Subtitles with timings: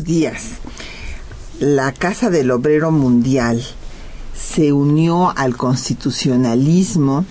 [0.00, 0.52] Días.
[1.60, 3.62] La Casa del Obrero Mundial
[4.34, 7.24] se unió al constitucionalismo,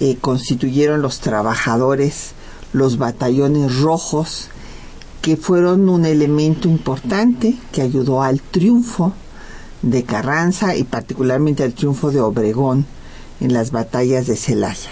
[0.00, 2.32] eh, constituyeron los trabajadores,
[2.72, 4.48] los batallones rojos,
[5.22, 9.14] que fueron un elemento importante que ayudó al triunfo
[9.80, 12.86] de Carranza y particularmente al triunfo de Obregón
[13.40, 14.90] en las batallas de Celaya.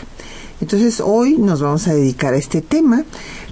[0.61, 3.05] Entonces hoy nos vamos a dedicar a este tema.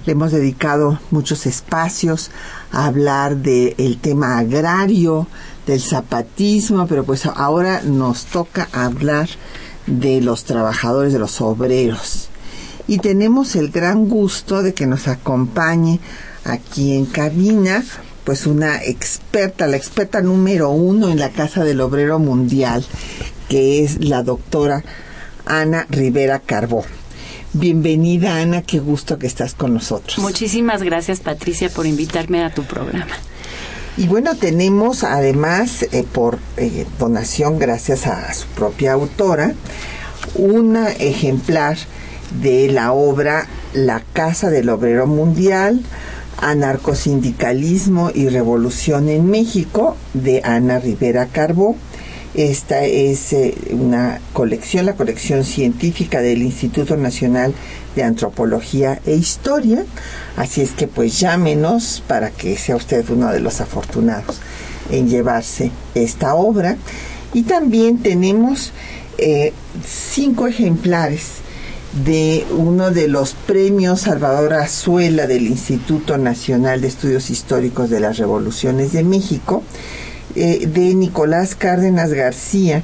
[0.09, 2.31] Hemos dedicado muchos espacios
[2.71, 5.27] a hablar del tema agrario,
[5.67, 9.29] del zapatismo, pero pues ahora nos toca hablar
[9.85, 12.29] de los trabajadores, de los obreros.
[12.87, 15.99] Y tenemos el gran gusto de que nos acompañe
[16.43, 17.85] aquí en cabina,
[18.23, 22.83] pues una experta, la experta número uno en la Casa del Obrero Mundial,
[23.47, 24.83] que es la doctora
[25.45, 26.83] Ana Rivera Carbó.
[27.53, 30.19] Bienvenida Ana, qué gusto que estás con nosotros.
[30.19, 33.15] Muchísimas gracias Patricia por invitarme a tu programa.
[33.97, 39.53] Y bueno, tenemos además eh, por eh, donación, gracias a su propia autora,
[40.35, 41.77] un ejemplar
[42.41, 45.81] de la obra La Casa del Obrero Mundial,
[46.37, 51.75] Anarcosindicalismo y Revolución en México, de Ana Rivera Carbó
[52.35, 57.53] esta es eh, una colección, la colección científica del Instituto Nacional
[57.95, 59.83] de Antropología e Historia.
[60.37, 64.39] Así es que pues llámenos para que sea usted uno de los afortunados
[64.91, 66.77] en llevarse esta obra.
[67.33, 68.71] Y también tenemos
[69.17, 69.53] eh,
[69.85, 71.39] cinco ejemplares
[72.05, 78.17] de uno de los premios Salvador Azuela del Instituto Nacional de Estudios Históricos de las
[78.17, 79.63] Revoluciones de México
[80.35, 82.83] eh, de Nicolás Cárdenas García,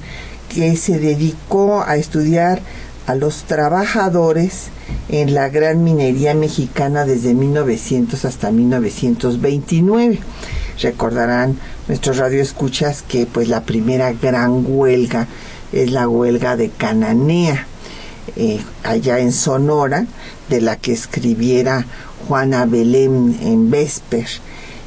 [0.50, 2.62] que se dedicó a estudiar
[3.08, 4.70] a los trabajadores
[5.10, 10.20] en la gran minería mexicana desde 1900 hasta 1929.
[10.82, 11.58] Recordarán
[11.88, 15.28] nuestros radioescuchas que pues la primera gran huelga
[15.72, 17.68] es la huelga de Cananea,
[18.36, 20.06] eh, allá en Sonora,
[20.50, 21.86] de la que escribiera
[22.28, 24.26] Juana Belén en Vesper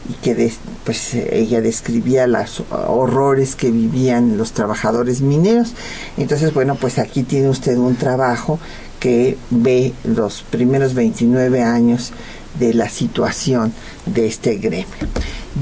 [0.09, 0.53] y que
[0.85, 5.75] pues ella describía los horrores que vivían los trabajadores mineros.
[6.17, 8.59] Entonces, bueno, pues aquí tiene usted un trabajo
[9.01, 12.13] que ve los primeros 29 años
[12.59, 13.73] de la situación
[14.07, 14.87] de este gremio.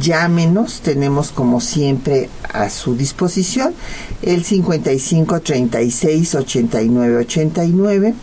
[0.01, 3.75] Llámenos, tenemos como siempre a su disposición
[4.23, 8.15] el 55 36 89 89,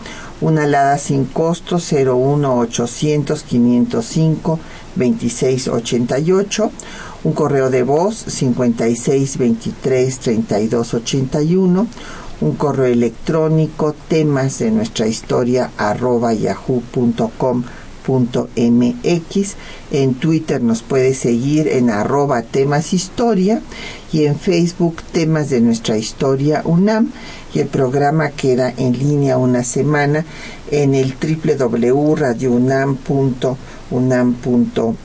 [0.42, 4.60] una alada sin costo 01 800 505
[4.96, 6.72] 2688,
[7.24, 11.88] un correo de voz 5623 3281,
[12.42, 17.64] un correo electrónico temas de nuestra historia arroba yahoo.com
[18.06, 19.56] mx
[19.92, 23.62] en Twitter nos puede seguir en arroba temas historia
[24.12, 27.12] y en Facebook temas de nuestra historia UNAM
[27.54, 30.26] y el programa queda en línea una semana
[30.72, 33.56] en el www.radiounam.com
[33.94, 34.96] unam.mx.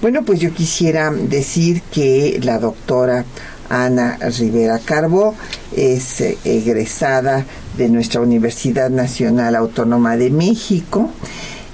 [0.00, 3.24] Bueno, pues yo quisiera decir que la doctora
[3.70, 5.34] Ana Rivera Carbo
[5.74, 7.46] es egresada
[7.78, 11.10] de nuestra Universidad Nacional Autónoma de México.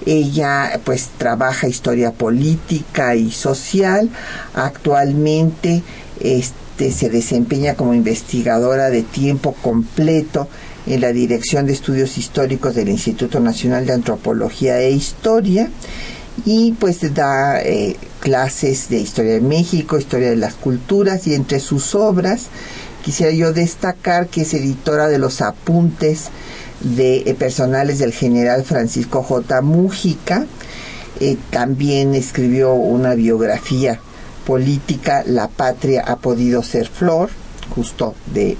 [0.06, 4.08] Ella pues trabaja historia política y social.
[4.54, 5.82] Actualmente
[6.20, 10.48] este, se desempeña como investigadora de tiempo completo
[10.86, 15.68] en la Dirección de Estudios Históricos del Instituto Nacional de Antropología e Historia
[16.44, 21.60] y pues da eh, clases de Historia de México, Historia de las Culturas y entre
[21.60, 22.46] sus obras
[23.04, 26.28] quisiera yo destacar que es editora de los apuntes
[26.80, 29.60] de eh, personales del general Francisco J.
[29.62, 30.46] Mújica,
[31.18, 34.00] eh, también escribió una biografía
[34.46, 37.30] política, La patria ha podido ser flor,
[37.74, 38.56] justo del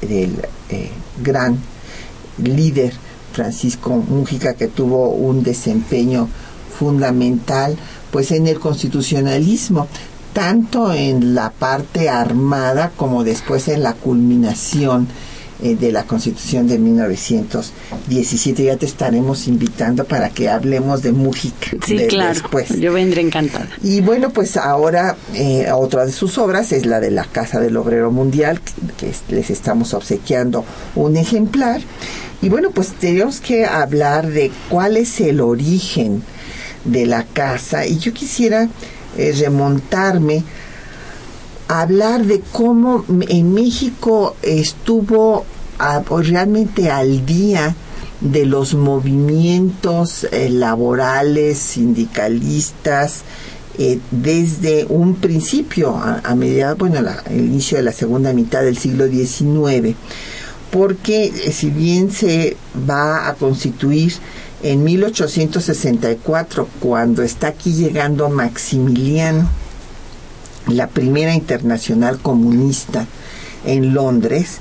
[1.23, 1.59] gran
[2.45, 2.93] líder
[3.33, 6.29] Francisco Mújica que tuvo un desempeño
[6.79, 7.77] fundamental
[8.11, 9.87] pues en el constitucionalismo
[10.33, 15.09] tanto en la parte armada como después en la culminación
[15.63, 18.65] eh, de la Constitución de 1917.
[18.65, 21.73] Ya te estaremos invitando para que hablemos de Mújica.
[21.85, 22.41] Sí, claro.
[22.79, 23.69] Yo vendré encantada.
[23.83, 27.77] Y bueno, pues ahora eh, otra de sus obras es la de la Casa del
[27.77, 28.61] Obrero Mundial,
[28.97, 30.65] que, les estamos obsequiando
[30.95, 31.83] un ejemplar.
[32.43, 36.23] Y bueno, pues tenemos que hablar de cuál es el origen
[36.85, 37.87] de la casa.
[37.87, 38.69] Y yo quisiera
[39.17, 40.45] eh, remontarme
[41.71, 45.45] hablar de cómo en México estuvo
[45.79, 47.77] realmente al día
[48.21, 53.23] de los movimientos eh, laborales, sindicalistas,
[53.79, 56.99] eh, desde un principio, a, mediados, bueno,
[57.31, 59.97] el inicio de la segunda mitad del siglo XIX,
[60.71, 62.57] porque eh, si bien se
[62.89, 64.13] va a constituir
[64.63, 69.49] en 1864, cuando está aquí llegando Maximiliano,
[70.67, 73.07] la primera internacional comunista
[73.65, 74.59] en Londres,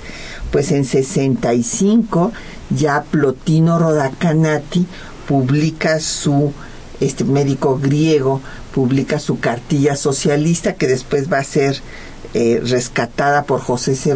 [0.51, 2.31] pues en 65
[2.69, 4.85] ya Plotino Rodacanati
[5.27, 6.53] publica su
[6.99, 8.41] este médico griego
[8.73, 11.81] publica su cartilla socialista que después va a ser
[12.33, 14.15] eh, rescatada por José C.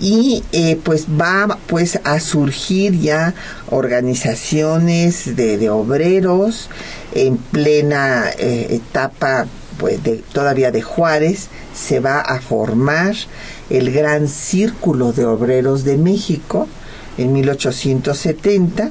[0.00, 3.34] y eh, pues va pues a surgir ya
[3.70, 6.68] organizaciones de, de obreros
[7.14, 9.46] en plena eh, etapa
[9.78, 13.14] pues de, todavía de Juárez se va a formar
[13.70, 16.68] el Gran Círculo de Obreros de México
[17.16, 18.90] en 1870,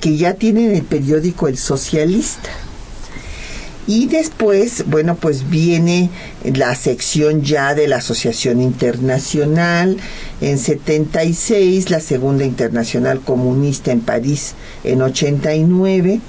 [0.00, 2.50] que ya tiene en el periódico El Socialista.
[3.86, 6.10] Y después, bueno, pues viene
[6.42, 9.96] la sección ya de la Asociación Internacional,
[10.40, 16.20] en 76, la Segunda Internacional Comunista en París en 89,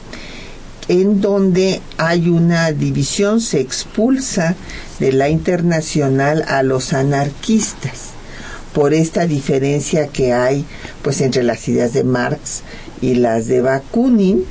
[0.88, 4.56] en donde hay una división, se expulsa
[5.00, 8.12] de la internacional a los anarquistas
[8.74, 10.63] por esta diferencia que hay
[11.01, 12.62] pues entre las ideas de Marx
[13.01, 14.45] y las de Bakunin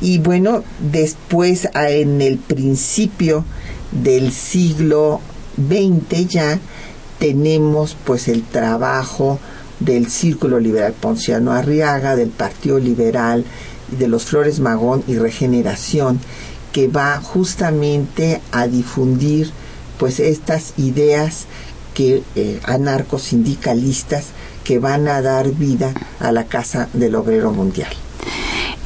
[0.00, 3.44] y bueno después en el principio
[3.92, 5.20] del siglo
[5.56, 6.58] XX ya
[7.18, 9.38] tenemos pues el trabajo
[9.78, 13.44] del Círculo Liberal Ponciano Arriaga, del Partido Liberal,
[13.98, 16.20] de los Flores Magón y Regeneración,
[16.72, 19.50] que va justamente a difundir
[19.98, 21.46] pues estas ideas
[21.94, 24.26] que eh, anarcosindicalistas
[24.64, 27.90] que van a dar vida a la Casa del Obrero Mundial.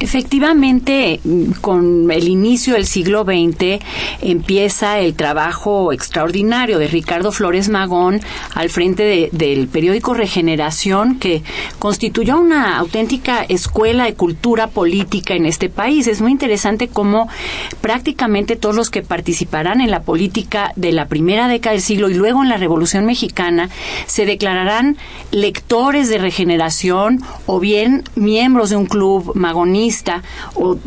[0.01, 1.21] Efectivamente,
[1.61, 3.79] con el inicio del siglo XX
[4.21, 8.19] empieza el trabajo extraordinario de Ricardo Flores Magón
[8.53, 11.43] al frente del periódico Regeneración, que
[11.79, 16.07] constituyó una auténtica escuela de cultura política en este país.
[16.07, 17.29] Es muy interesante cómo
[17.79, 22.15] prácticamente todos los que participarán en la política de la primera década del siglo y
[22.15, 23.69] luego en la Revolución Mexicana
[24.07, 24.97] se declararán
[25.31, 29.84] lectores de Regeneración o bien miembros de un club magonista
[30.55, 30.77] o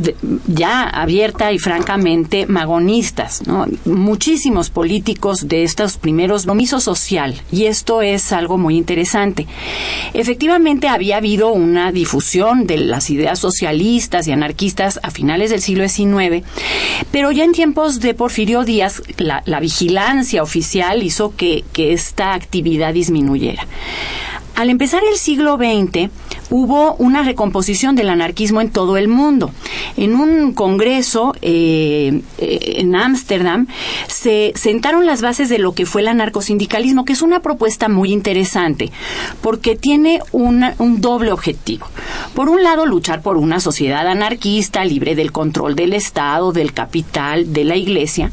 [0.46, 3.42] ya abierta y francamente magonistas.
[3.84, 9.46] Muchísimos políticos de estos primeros nomiso social y esto es algo muy interesante.
[10.14, 15.88] Efectivamente había habido una difusión de las ideas socialistas y anarquistas a finales del siglo
[15.88, 16.44] XIX,
[17.10, 23.66] pero ya en tiempos de Porfirio Díaz la, vigilancia oficial hizo que esta actividad disminuyera.
[24.58, 26.10] Al empezar el siglo XX,
[26.50, 29.52] hubo una recomposición del anarquismo en todo el mundo.
[29.96, 33.68] En un congreso eh, en Ámsterdam
[34.08, 38.12] se sentaron las bases de lo que fue el anarcosindicalismo, que es una propuesta muy
[38.12, 38.90] interesante,
[39.42, 41.86] porque tiene un doble objetivo.
[42.34, 47.52] Por un lado, luchar por una sociedad anarquista libre del control del Estado, del capital,
[47.52, 48.32] de la Iglesia,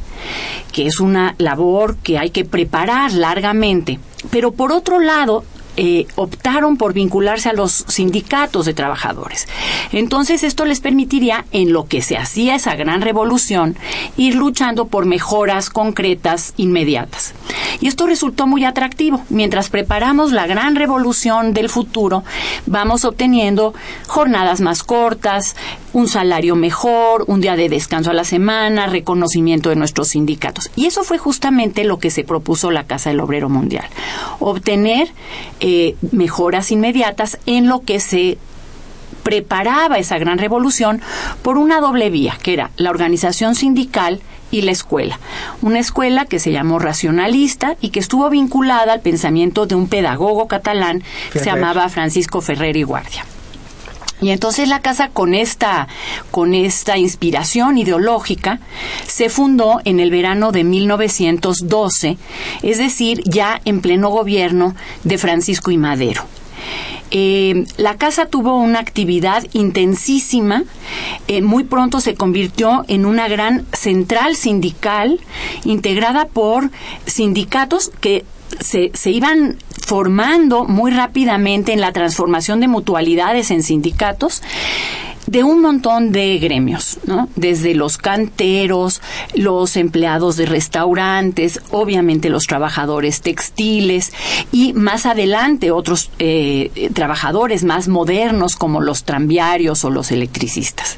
[0.71, 3.99] que es una labor que hay que preparar largamente.
[4.31, 5.43] Pero por otro lado,
[5.77, 9.47] eh, optaron por vincularse a los sindicatos de trabajadores.
[9.91, 13.77] Entonces esto les permitiría, en lo que se hacía esa gran revolución,
[14.17, 17.33] ir luchando por mejoras concretas inmediatas.
[17.81, 19.21] Y esto resultó muy atractivo.
[19.29, 22.23] Mientras preparamos la gran revolución del futuro,
[22.65, 23.73] vamos obteniendo
[24.07, 25.55] jornadas más cortas,
[25.93, 30.69] un salario mejor, un día de descanso a la semana, reconocimiento de nuestros sindicatos.
[30.75, 33.85] Y eso fue justamente lo que se propuso la Casa del Obrero Mundial.
[34.39, 35.07] Obtener
[35.67, 38.37] eh, mejoras inmediatas en lo que se
[39.23, 41.01] preparaba esa gran revolución
[41.41, 45.19] por una doble vía, que era la organización sindical y la escuela.
[45.63, 50.47] Una escuela que se llamó racionalista y que estuvo vinculada al pensamiento de un pedagogo
[50.47, 51.01] catalán
[51.33, 53.25] que se llamaba Francisco Ferrer y Guardia.
[54.21, 55.87] Y entonces la casa con esta,
[56.31, 58.59] con esta inspiración ideológica
[59.07, 62.17] se fundó en el verano de 1912,
[62.63, 66.23] es decir, ya en pleno gobierno de Francisco y Madero.
[67.11, 70.63] Eh, la casa tuvo una actividad intensísima,
[71.27, 75.19] eh, muy pronto se convirtió en una gran central sindical
[75.65, 76.71] integrada por
[77.05, 78.25] sindicatos que
[78.59, 84.41] se, se, iban formando muy rápidamente en la transformación de mutualidades en sindicatos
[85.27, 87.29] de un montón de gremios, ¿no?
[87.35, 89.01] Desde los canteros,
[89.33, 94.13] los empleados de restaurantes, obviamente los trabajadores textiles
[94.51, 100.97] y más adelante otros eh, trabajadores más modernos como los tranviarios o los electricistas.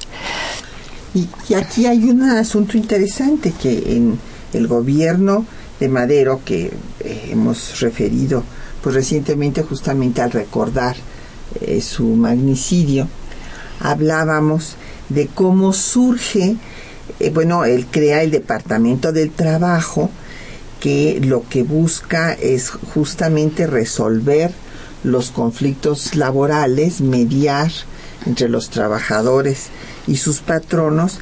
[1.13, 4.19] Y, y aquí hay un asunto interesante que en
[4.53, 5.45] el gobierno
[5.79, 8.43] de Madero que eh, hemos referido
[8.81, 10.95] pues recientemente justamente al recordar
[11.61, 13.07] eh, su magnicidio
[13.79, 14.75] hablábamos
[15.09, 16.55] de cómo surge
[17.19, 20.09] eh, bueno él crea el departamento del trabajo
[20.79, 24.51] que lo que busca es justamente resolver
[25.03, 27.71] los conflictos laborales mediar
[28.25, 29.67] entre los trabajadores
[30.07, 31.19] y sus patronos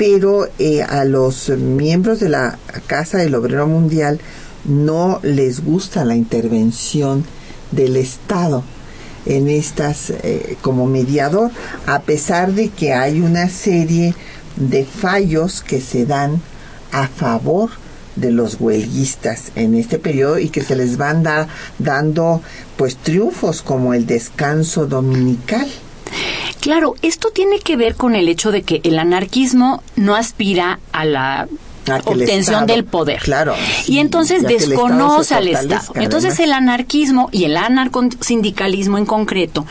[0.00, 4.18] pero eh, a los miembros de la Casa del Obrero Mundial
[4.64, 7.26] no les gusta la intervención
[7.70, 8.64] del Estado
[9.26, 11.50] en estas eh, como mediador,
[11.84, 14.14] a pesar de que hay una serie
[14.56, 16.40] de fallos que se dan
[16.92, 17.68] a favor
[18.16, 21.22] de los huelguistas en este periodo y que se les van
[21.78, 22.40] dando
[22.78, 25.68] pues triunfos como el descanso dominical.
[26.60, 31.06] Claro, esto tiene que ver con el hecho de que el anarquismo no aspira a
[31.06, 31.48] la
[31.98, 33.20] obtención del poder.
[33.20, 33.54] Claro.
[33.86, 35.92] y entonces desconoce al Estado.
[35.94, 39.66] Entonces el anarquismo y el anarcosindicalismo en concreto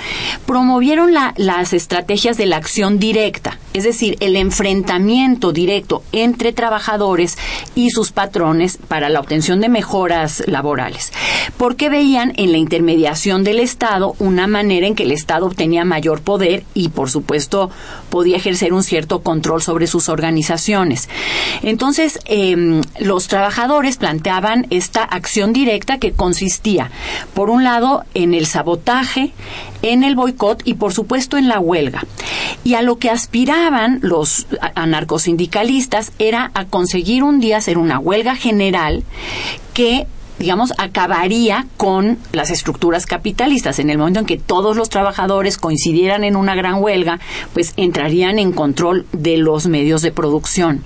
[0.46, 7.38] promovieron las estrategias de la acción directa, es decir, el enfrentamiento directo entre trabajadores
[7.76, 11.12] y sus patrones para la obtención de mejoras laborales,
[11.58, 16.22] porque veían en la intermediación del Estado una manera en que el Estado obtenía mayor
[16.22, 17.70] poder y, por supuesto,
[18.10, 21.10] podía ejercer un cierto control sobre sus organizaciones.
[21.62, 26.89] Entonces, Em, los trabajadores planteaban esta acción directa que consistía,
[27.34, 29.34] por un lado, en el sabotaje,
[29.82, 32.06] en el boicot y, por supuesto, en la huelga.
[32.63, 38.36] Y a lo que aspiraban los anarcosindicalistas era a conseguir un día hacer una huelga
[38.36, 39.04] general
[39.74, 40.08] que
[40.39, 43.79] digamos, acabaría con las estructuras capitalistas.
[43.79, 47.19] En el momento en que todos los trabajadores coincidieran en una gran huelga,
[47.53, 50.84] pues entrarían en control de los medios de producción.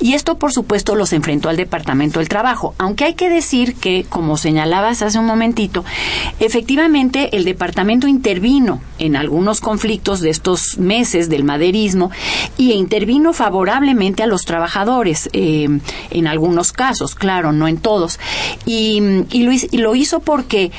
[0.00, 2.74] Y esto, por supuesto, los enfrentó al Departamento del Trabajo.
[2.78, 5.84] Aunque hay que decir que, como señalabas hace un momentito,
[6.38, 12.10] efectivamente el departamento intervino en algunos conflictos de estos meses del maderismo
[12.56, 15.68] y intervino favorablemente a los trabajadores, eh,
[16.10, 18.18] en algunos casos, claro, no en todos.
[18.66, 20.70] Y, y, lo, hizo porque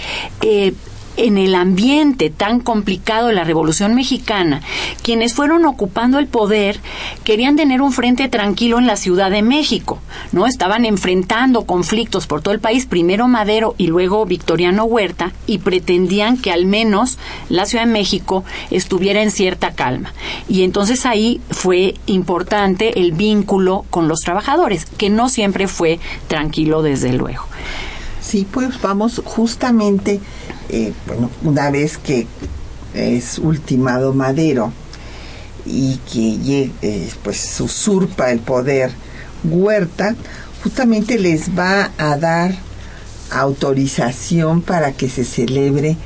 [0.42, 0.74] eh,
[1.18, 4.62] en el ambiente tan complicado de la Revolución Mexicana,
[5.04, 6.80] quienes fueron ocupando el poder
[7.24, 10.00] querían tener un frente tranquilo en la Ciudad de México,
[10.32, 10.48] ¿no?
[10.48, 16.38] Estaban enfrentando conflictos por todo el país, primero Madero y luego Victoriano Huerta, y pretendían
[16.38, 17.18] que al menos
[17.50, 20.14] la Ciudad de México estuviera en cierta calma.
[20.48, 26.82] Y entonces ahí fue importante el vínculo con los trabajadores, que no siempre fue tranquilo
[26.82, 27.46] desde luego.
[28.22, 30.20] Sí, pues vamos justamente
[30.70, 32.28] eh, bueno, una vez que
[32.94, 34.72] es ultimado Madero
[35.66, 38.92] y que eh, pues usurpa el poder
[39.44, 40.16] Huerta,
[40.64, 42.56] justamente les va a dar
[43.32, 45.98] autorización para que se celebre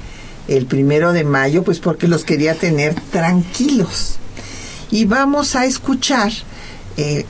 [0.48, 4.15] el primero de mayo, pues porque los quería tener tranquilos.
[4.89, 6.31] Y vamos a escuchar
[6.98, 7.25] eh,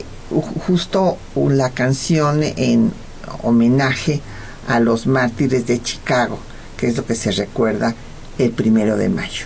[0.67, 2.93] justo la canción en
[3.41, 4.34] homenaje a
[4.79, 6.39] los mártires de Chicago
[6.77, 7.93] que es lo que se recuerda
[8.37, 9.45] el primero de mayo.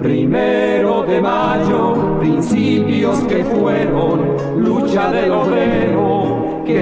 [0.00, 5.75] Primero de mayo, principios que fueron lucha del obrero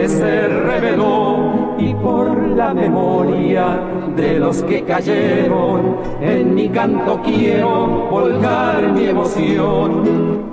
[0.09, 3.81] se reveló y por la memoria
[4.17, 10.45] de los que cayeron, en mi canto quiero volcar mi emoción.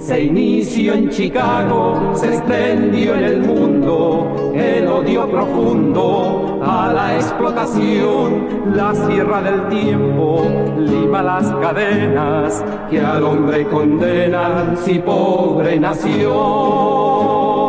[0.00, 8.72] se inició en Chicago, se extendió en el mundo, el odio profundo a la explotación,
[8.72, 10.44] la sierra del tiempo,
[10.78, 17.65] lima las cadenas que al hombre condenan si pobre nació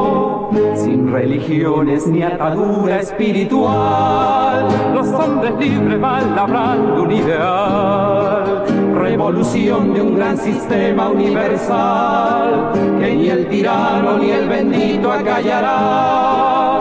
[0.76, 8.64] sin religiones ni atadura espiritual, los hombres libres van labrando un ideal,
[8.96, 16.80] revolución de un gran sistema universal, que ni el tirano ni el bendito acallará.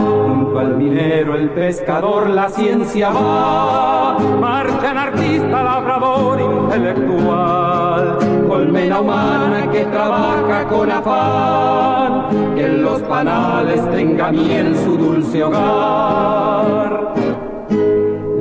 [0.97, 8.17] Minero, el pescador, la ciencia va, marchan artista, labrador, intelectual,
[8.49, 17.13] colmena humana que trabaja con afán, que en los panales tenga miel su dulce hogar.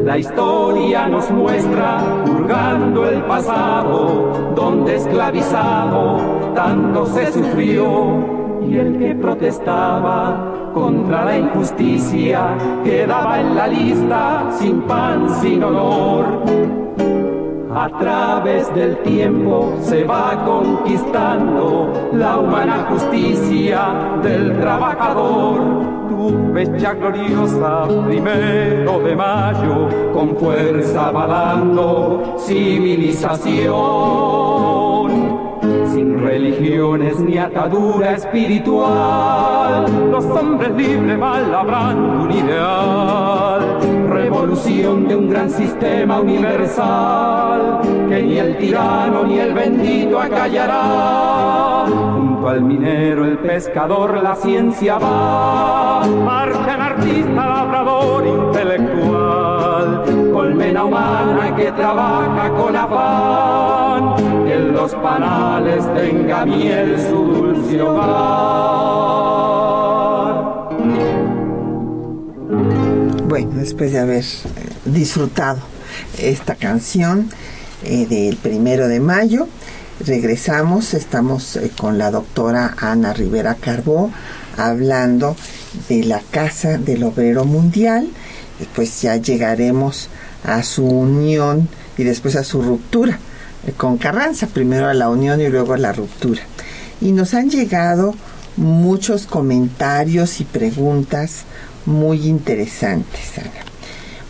[0.06, 9.14] La historia nos muestra, hurgando el pasado, donde esclavizado tanto se sufrió, y el que
[9.14, 16.26] protestaba contra la injusticia quedaba en la lista sin pan, sin honor
[17.74, 25.62] a través del tiempo se va conquistando la humana justicia del trabajador.
[26.10, 34.85] Tu fecha gloriosa, primero de mayo, con fuerza va dando civilización
[35.96, 45.50] sin religiones ni atadura espiritual, los hombres libres van un ideal, revolución de un gran
[45.50, 51.86] sistema universal, que ni el tirano ni el bendito acallará.
[51.88, 60.04] Junto al minero, el pescador, la ciencia va, marchan artista, labrador, intelectual,
[60.36, 64.16] colmena humana que trabaja con afán,
[64.46, 69.16] que en los panales tenga miel su dulce hogar.
[73.30, 74.26] Bueno, después de haber
[74.84, 75.60] disfrutado
[76.20, 77.30] esta canción
[77.84, 79.48] eh, del primero de mayo,
[80.06, 84.12] regresamos, estamos eh, con la doctora Ana Rivera Carbó
[84.58, 85.38] hablando
[85.88, 88.10] de la Casa del Obrero Mundial,
[88.60, 90.10] después ya llegaremos
[90.44, 93.20] a su unión y después a su ruptura
[93.78, 96.42] con Carranza, primero a la unión y luego a la ruptura.
[97.02, 98.14] Y nos han llegado
[98.58, 101.44] muchos comentarios y preguntas
[101.86, 103.52] muy interesantes, Ana.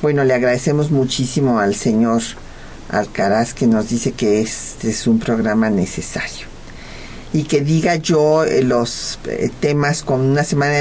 [0.01, 2.21] Bueno, le agradecemos muchísimo al señor
[2.89, 6.54] Alcaraz que nos dice que este es un programa necesario
[7.35, 10.79] y que diga yo eh, los eh, temas con una semana de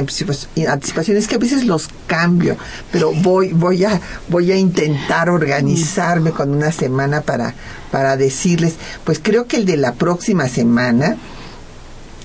[0.68, 2.56] anticipación es que a veces los cambio
[2.92, 7.54] pero voy voy a voy a intentar organizarme con una semana para
[7.90, 11.16] para decirles pues creo que el de la próxima semana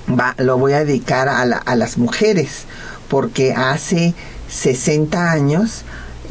[0.08, 2.66] va lo voy a dedicar a, a las mujeres
[3.08, 4.14] porque hace
[4.48, 5.86] 60 años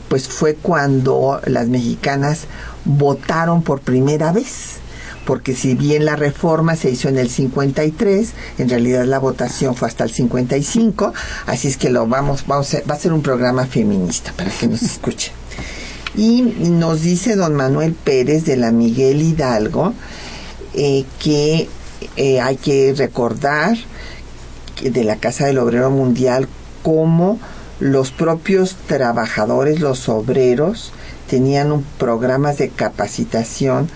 [0.08, 2.44] pues fue cuando las mexicanas
[2.84, 4.77] votaron por primera vez
[5.28, 9.86] porque si bien la reforma se hizo en el 53, en realidad la votación fue
[9.86, 11.12] hasta el 55,
[11.44, 14.66] así es que lo vamos, vamos a, va a ser un programa feminista para que
[14.68, 15.34] nos escuchen.
[16.16, 19.92] Y nos dice don Manuel Pérez de la Miguel Hidalgo
[20.72, 21.68] eh, que
[22.16, 23.76] eh, hay que recordar
[24.80, 26.48] de la Casa del Obrero Mundial
[26.82, 27.38] cómo
[27.80, 30.94] los propios trabajadores, los obreros,
[31.28, 33.90] tenían un, programas de capacitación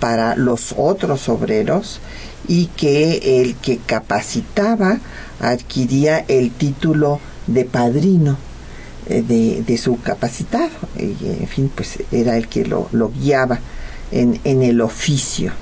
[0.00, 2.00] para los otros obreros
[2.46, 4.98] y que el que capacitaba
[5.40, 8.36] adquiría el título de padrino
[9.08, 10.70] eh, de, su capacitado.
[10.96, 13.58] Y, en fin, pues era el que lo, lo guiaba
[14.10, 15.52] en, en el oficio,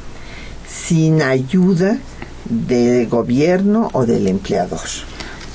[0.69, 1.99] sin ayuda
[2.45, 4.81] del gobierno o del empleador.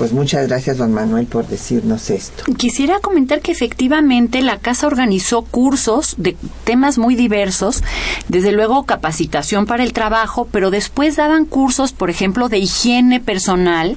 [0.02, 2.44] Pues muchas gracias, don Manuel, por decirnos esto.
[2.58, 7.84] Quisiera comentar que efectivamente la casa organizó cursos de temas muy diversos,
[8.28, 13.96] desde luego capacitación para el trabajo, pero después daban cursos, por ejemplo, de higiene personal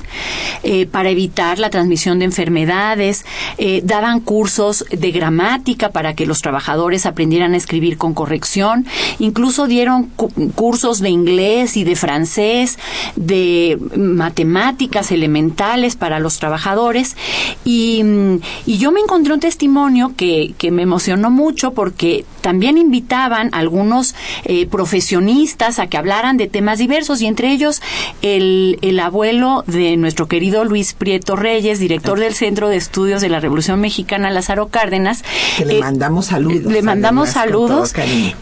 [0.62, 3.24] eh, para evitar la transmisión de enfermedades,
[3.56, 8.84] eh, daban cursos de gramática para que los trabajadores aprendieran a escribir con corrección,
[9.20, 10.10] incluso dieron
[10.54, 12.78] cursos de inglés y de francés,
[13.16, 17.16] de matemáticas elementales, para los trabajadores
[17.64, 22.78] y, mm, y yo me encontré un testimonio que, que, me emocionó mucho porque también
[22.78, 27.80] invitaban a algunos eh, profesionistas a que hablaran de temas diversos y entre ellos
[28.22, 33.28] el, el abuelo de nuestro querido Luis Prieto Reyes, director del Centro de Estudios de
[33.28, 35.22] la Revolución Mexicana Lázaro Cárdenas.
[35.56, 36.72] Que le mandamos saludos.
[36.72, 37.94] Le mandamos saludos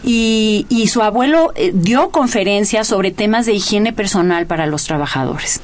[0.03, 5.61] y, y su abuelo dio conferencias sobre temas de higiene personal para los trabajadores.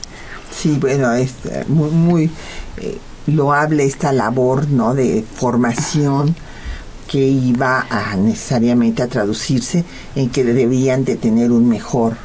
[0.61, 2.31] Sí, bueno, es eh, muy, muy
[2.77, 4.93] eh, loable esta labor ¿no?
[4.93, 6.35] de formación
[7.07, 12.17] que iba a necesariamente a traducirse en que debían de tener un mejor,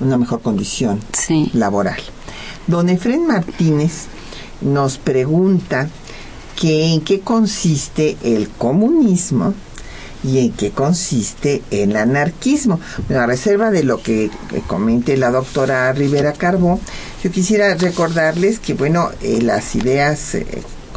[0.00, 1.00] una mejor condición
[1.54, 2.00] laboral.
[2.66, 4.08] Don Efren Martínez
[4.60, 5.88] nos pregunta
[6.56, 9.54] que en qué consiste el comunismo
[10.22, 12.80] y en qué consiste el anarquismo.
[13.14, 14.30] a reserva de lo que
[14.66, 16.80] comente la doctora Rivera Carbó,
[17.22, 20.46] yo quisiera recordarles que, bueno, eh, las ideas eh,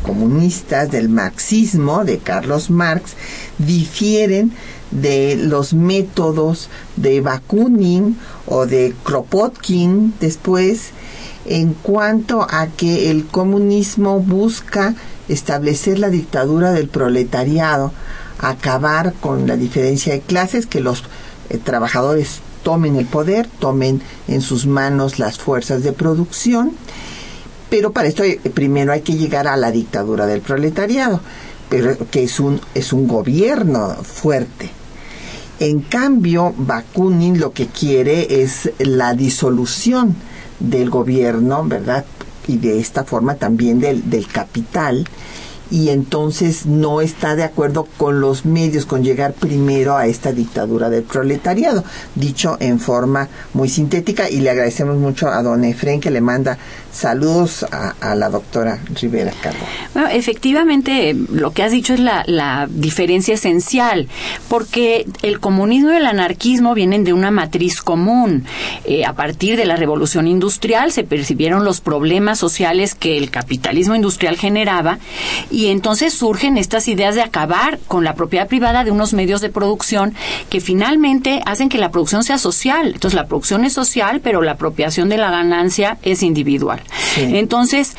[0.04, 3.14] comunistas del marxismo de Carlos Marx
[3.58, 4.52] difieren
[4.92, 10.92] de los métodos de Bakunin o de Kropotkin después
[11.46, 14.94] en cuanto a que el comunismo busca
[15.28, 17.92] establecer la dictadura del proletariado
[18.44, 21.04] acabar con la diferencia de clases, que los
[21.50, 26.72] eh, trabajadores tomen el poder, tomen en sus manos las fuerzas de producción,
[27.70, 31.22] pero para esto eh, primero hay que llegar a la dictadura del proletariado,
[31.70, 34.70] pero que es un, es un gobierno fuerte.
[35.60, 40.16] En cambio, Bakunin lo que quiere es la disolución
[40.60, 42.06] del gobierno, ¿verdad?
[42.48, 45.08] Y de esta forma también del, del capital
[45.74, 50.92] y entonces no está de acuerdo con los medios, con llegar primero a esta dictadura
[50.92, 51.84] del proletariado,
[52.14, 56.60] dicho en forma muy sintética y le agradecemos mucho a don Efren que le manda
[56.92, 59.66] saludos a, la doctora Rivera Carbo.
[59.96, 64.08] Bueno, efectivamente, lo que has dicho es la, la diferencia esencial,
[64.50, 68.46] porque el comunismo y el anarquismo vienen de una matriz común.
[68.86, 73.96] Eh, a partir de la revolución industrial se percibieron los problemas sociales que el capitalismo
[73.96, 75.00] industrial generaba
[75.50, 79.50] y entonces surgen estas ideas de acabar con la propiedad privada de unos medios de
[79.50, 80.14] producción
[80.50, 82.88] que finalmente hacen que la producción sea social.
[82.94, 86.82] Entonces la producción es social, pero la apropiación de la ganancia es individual.
[87.18, 87.96] Entonces,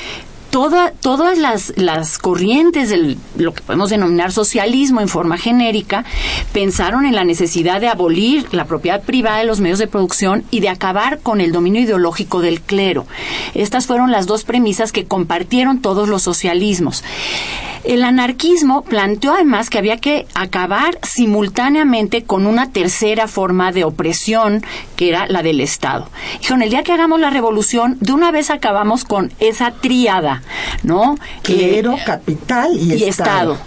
[0.54, 6.04] todas las, las corrientes de lo que podemos denominar socialismo en forma genérica
[6.52, 10.60] pensaron en la necesidad de abolir la propiedad privada de los medios de producción y
[10.60, 13.04] de acabar con el dominio ideológico del clero.
[13.54, 17.02] Estas fueron las dos premisas que compartieron todos los socialismos.
[17.84, 24.64] El anarquismo planteó además que había que acabar simultáneamente con una tercera forma de opresión
[24.96, 26.08] que era la del Estado.
[26.38, 30.42] Dijeron, el día que hagamos la revolución, de una vez acabamos con esa tríada
[30.82, 31.16] ¿no?
[31.42, 33.58] Clero, capital y, Estado.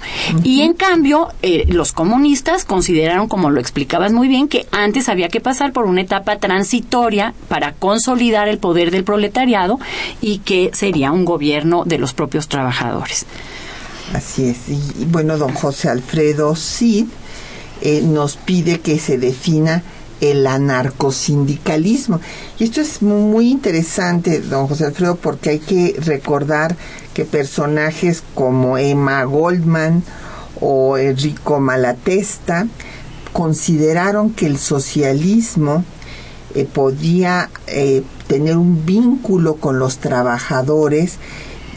[0.43, 5.29] Y en cambio, eh, los comunistas consideraron, como lo explicabas muy bien, que antes había
[5.29, 9.79] que pasar por una etapa transitoria para consolidar el poder del proletariado
[10.21, 13.25] y que sería un gobierno de los propios trabajadores.
[14.13, 14.69] Así es.
[14.69, 17.07] Y, bueno, don José Alfredo Cid
[17.81, 19.83] eh, nos pide que se defina
[20.21, 22.19] el anarcosindicalismo.
[22.59, 26.75] Y esto es muy interesante, don José Alfredo, porque hay que recordar
[27.13, 30.03] que personajes como Emma Goldman
[30.59, 32.67] o Enrico Malatesta
[33.33, 35.83] consideraron que el socialismo
[36.55, 41.17] eh, podía eh, tener un vínculo con los trabajadores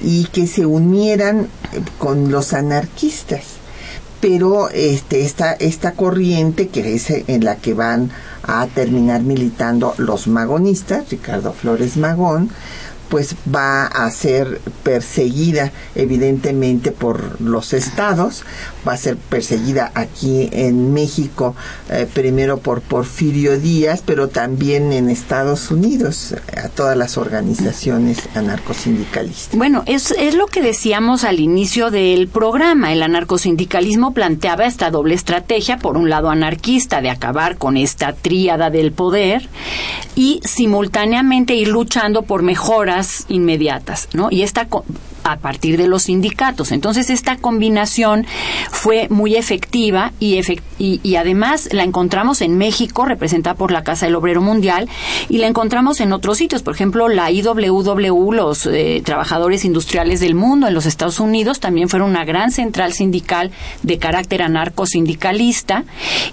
[0.02, 3.59] y que se unieran eh, con los anarquistas
[4.20, 8.10] pero este esta esta corriente que es en la que van
[8.42, 12.50] a terminar militando los magonistas, Ricardo Flores Magón,
[13.10, 18.44] pues va a ser perseguida evidentemente por los estados,
[18.86, 21.54] va a ser perseguida aquí en México
[21.90, 29.58] eh, primero por Porfirio Díaz, pero también en Estados Unidos a todas las organizaciones anarcosindicalistas.
[29.58, 35.14] Bueno, es, es lo que decíamos al inicio del programa, el anarcosindicalismo planteaba esta doble
[35.14, 39.48] estrategia, por un lado anarquista de acabar con esta tríada del poder
[40.14, 44.28] y simultáneamente ir luchando por mejoras inmediatas, ¿no?
[44.30, 44.66] Y esta
[45.24, 46.72] a partir de los sindicatos.
[46.72, 48.26] Entonces esta combinación
[48.70, 50.40] fue muy efectiva y,
[50.78, 54.88] y, además la encontramos en México, representada por la Casa del Obrero Mundial,
[55.28, 60.34] y la encontramos en otros sitios, por ejemplo la IWW, los eh, trabajadores industriales del
[60.34, 63.50] mundo en los Estados Unidos, también fueron una gran central sindical
[63.82, 65.84] de carácter anarco-sindicalista,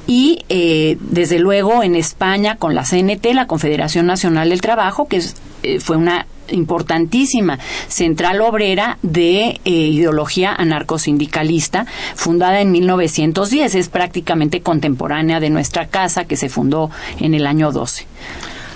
[0.06, 5.22] y eh, desde luego en España con la CNT, la Confederación Nacional del Trabajo, que
[5.64, 13.76] eh, fue una importantísima central obrera de eh, ideología anarcosindicalista, fundada en 1910.
[13.76, 18.06] Es prácticamente contemporánea de nuestra casa, que se fundó en el año 12.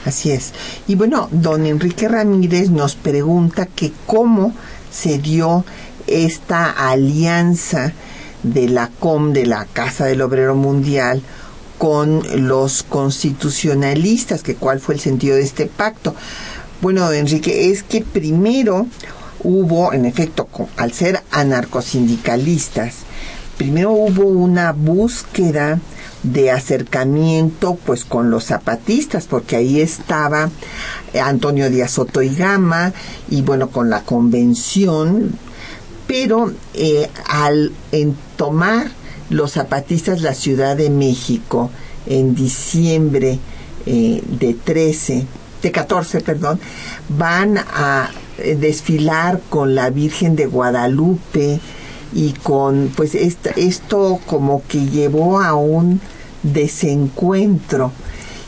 [0.05, 0.53] Así es.
[0.87, 4.53] Y bueno, don Enrique Ramírez nos pregunta que cómo
[4.91, 5.63] se dio
[6.07, 7.93] esta alianza
[8.43, 11.21] de la COM, de la Casa del Obrero Mundial,
[11.77, 16.15] con los constitucionalistas, que cuál fue el sentido de este pacto.
[16.81, 18.87] Bueno, Enrique, es que primero
[19.43, 22.95] hubo, en efecto, al ser anarcosindicalistas,
[23.55, 25.79] primero hubo una búsqueda
[26.23, 30.49] de acercamiento pues con los zapatistas porque ahí estaba
[31.23, 32.93] Antonio Díaz Soto y Gama
[33.29, 35.31] y bueno con la convención
[36.05, 38.91] pero eh, al en tomar
[39.31, 41.71] los zapatistas la Ciudad de México
[42.05, 43.39] en diciembre
[43.87, 45.25] eh, de 13
[45.61, 46.59] de 14 perdón
[47.09, 51.59] van a eh, desfilar con la Virgen de Guadalupe
[52.13, 56.01] y con pues esto como que llevó a un
[56.43, 57.91] desencuentro.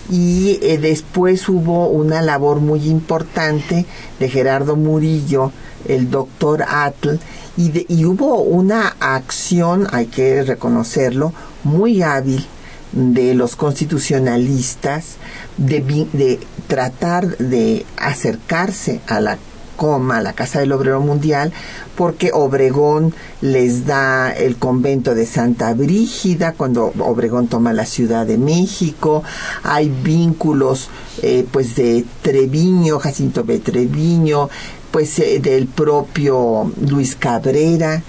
[0.09, 3.85] Y eh, después hubo una labor muy importante
[4.19, 5.51] de Gerardo Murillo,
[5.87, 7.19] el doctor Atl,
[7.55, 11.31] y, y hubo una acción, hay que reconocerlo,
[11.63, 12.45] muy hábil
[12.91, 15.15] de los constitucionalistas
[15.57, 16.39] de, de
[16.73, 19.37] tratar de acercarse a la
[19.75, 21.53] coma, la Casa del Obrero Mundial,
[21.95, 28.39] porque Obregón les da el convento de Santa Brígida cuando Obregón toma la Ciudad de
[28.39, 29.21] México,
[29.61, 30.89] hay vínculos
[31.21, 33.59] eh, pues de Treviño, Jacinto B.
[33.59, 34.49] Treviño,
[34.89, 38.01] pues eh, del propio Luis Cabrera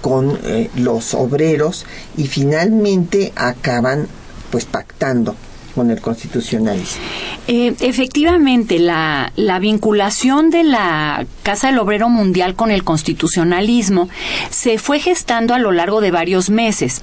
[0.00, 4.06] con eh, los obreros y finalmente acaban
[4.52, 5.34] pues pactando
[5.74, 7.02] con el constitucionalismo.
[7.48, 14.08] Eh, efectivamente, la, la vinculación de la Casa del Obrero Mundial con el constitucionalismo
[14.50, 17.02] se fue gestando a lo largo de varios meses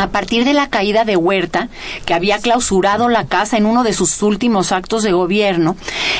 [0.00, 1.68] a partir de la caída de Huerta,
[2.06, 5.76] que había clausurado la casa en uno de sus últimos actos de gobierno,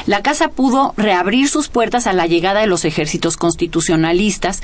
[0.06, 4.62] la casa pudo reabrir sus puertas a la llegada de los ejércitos constitucionalistas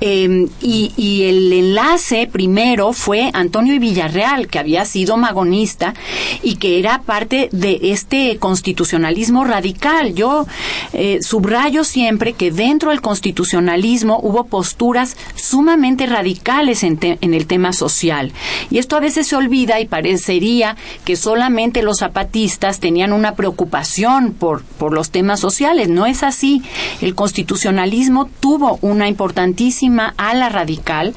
[0.00, 5.94] em, y, el enlace primero fue Antonio Villarreal, que había sido magonista
[6.42, 10.14] y que era parte de este constitucionalismo radical.
[10.14, 10.46] Yo
[10.92, 18.32] eh, subrayo siempre que dentro del constitucionalismo hubo posturas sumamente radicales en el tema social.
[18.70, 24.32] Y esto a veces se olvida y parecería que solamente los zapatistas tenían una preocupación
[24.32, 25.88] por, por los temas sociales.
[25.88, 26.62] No es así.
[27.00, 31.14] El constitucionalismo tuvo una importantísima ala radical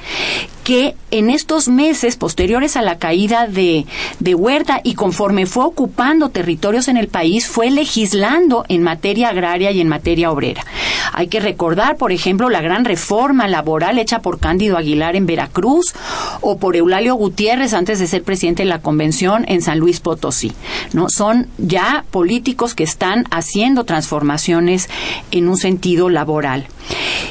[0.63, 3.85] que en estos meses posteriores a la caída de,
[4.19, 9.71] de, Huerta y conforme fue ocupando territorios en el país, fue legislando en materia agraria
[9.71, 10.65] y en materia obrera.
[11.11, 15.93] Hay que recordar, por ejemplo, la gran reforma laboral hecha por Cándido Aguilar en Veracruz
[16.41, 20.51] o por Eulalio Gutiérrez antes de ser presidente de la convención en San Luis Potosí.
[20.93, 21.09] ¿no?
[21.09, 24.89] Son ya políticos que están haciendo transformaciones
[25.31, 26.67] en un sentido laboral.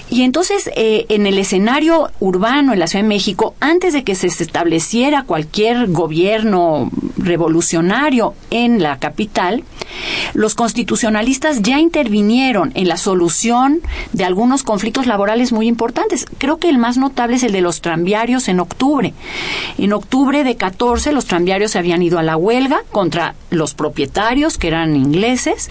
[0.08, 3.21] Y entonces, eh, en el escenario urbano en la Ciudad de México,
[3.60, 9.64] antes de que se estableciera cualquier gobierno revolucionario en la capital,
[10.34, 13.80] los constitucionalistas ya intervinieron en la solución
[14.12, 16.26] de algunos conflictos laborales muy importantes.
[16.38, 19.14] Creo que el más notable es el de los tranviarios en octubre.
[19.78, 24.58] En octubre de 14 los tranviarios se habían ido a la huelga contra los propietarios,
[24.58, 25.70] que eran ingleses,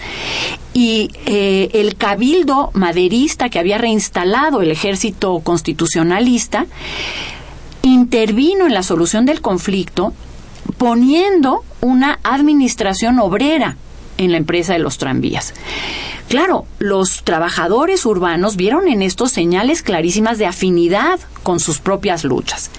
[0.74, 6.66] y eh, el cabildo maderista que había reinstalado el ejército constitucionalista
[7.92, 10.12] intervino en la solución del conflicto
[10.78, 13.76] poniendo una administración obrera
[14.18, 15.54] en la empresa de los tranvías.
[16.28, 22.70] Claro, los trabajadores urbanos vieron en esto señales clarísimas de afinidad con sus propias luchas.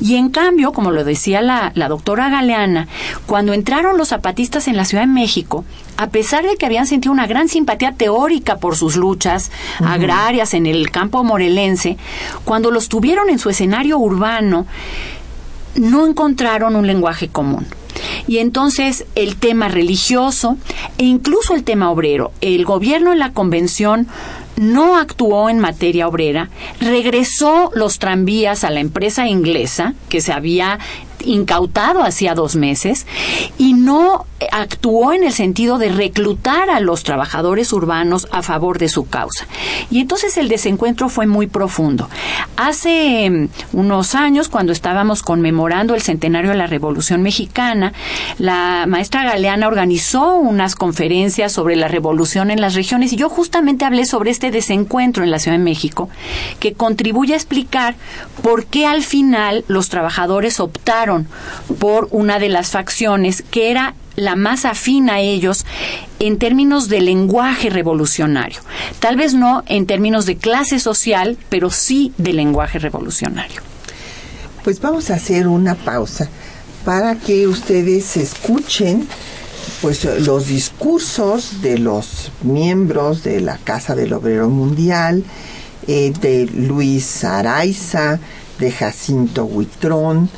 [0.00, 2.86] Y en cambio, como lo decía la, doctora Galeana,
[3.26, 5.64] cuando entraron los zapatistas en la Ciudad de México,
[5.98, 9.50] a pesar de que habían sentido una gran simpatía teórica por sus luchas
[9.84, 11.96] agrarias en el campo morelense,
[12.44, 14.64] cuando los tuvieron en su escenario urbano,
[15.74, 17.66] no encontraron un lenguaje común.
[18.28, 20.56] Y entonces el tema religioso
[20.98, 24.06] e incluso el tema obrero, el gobierno en la convención
[24.56, 26.48] no actuó en materia obrera,
[26.80, 30.78] regresó los tranvías a la empresa inglesa que se había
[31.24, 33.06] incautado hacía dos meses
[33.58, 38.88] y no actuó en el sentido de reclutar a los trabajadores urbanos a favor de
[38.88, 39.46] su causa.
[39.90, 42.08] Y entonces el desencuentro fue muy profundo.
[42.58, 47.92] Hace mm, unos años, cuando estábamos conmemorando el centenario de la Revolución Mexicana,
[48.38, 53.84] la maestra Galeana organizó unas conferencias sobre la revolución en las regiones y yo justamente
[53.84, 56.08] hablé sobre este desencuentro en la Ciudad de México
[56.58, 57.94] que contribuye a explicar
[58.42, 61.28] por qué al final los trabajadores optaron
[61.78, 65.64] por una de las facciones que era la más afín a ellos
[66.18, 68.60] en términos de lenguaje revolucionario.
[68.98, 73.62] Tal vez no en términos de clase social, pero sí de lenguaje revolucionario.
[74.64, 76.28] Pues vamos a hacer una pausa
[76.84, 79.06] para que ustedes escuchen
[79.80, 85.22] pues los discursos de los miembros de la Casa del Obrero Mundial,
[85.86, 88.18] eh, de Luis Araiza,
[88.58, 90.28] de Jacinto Huitrón,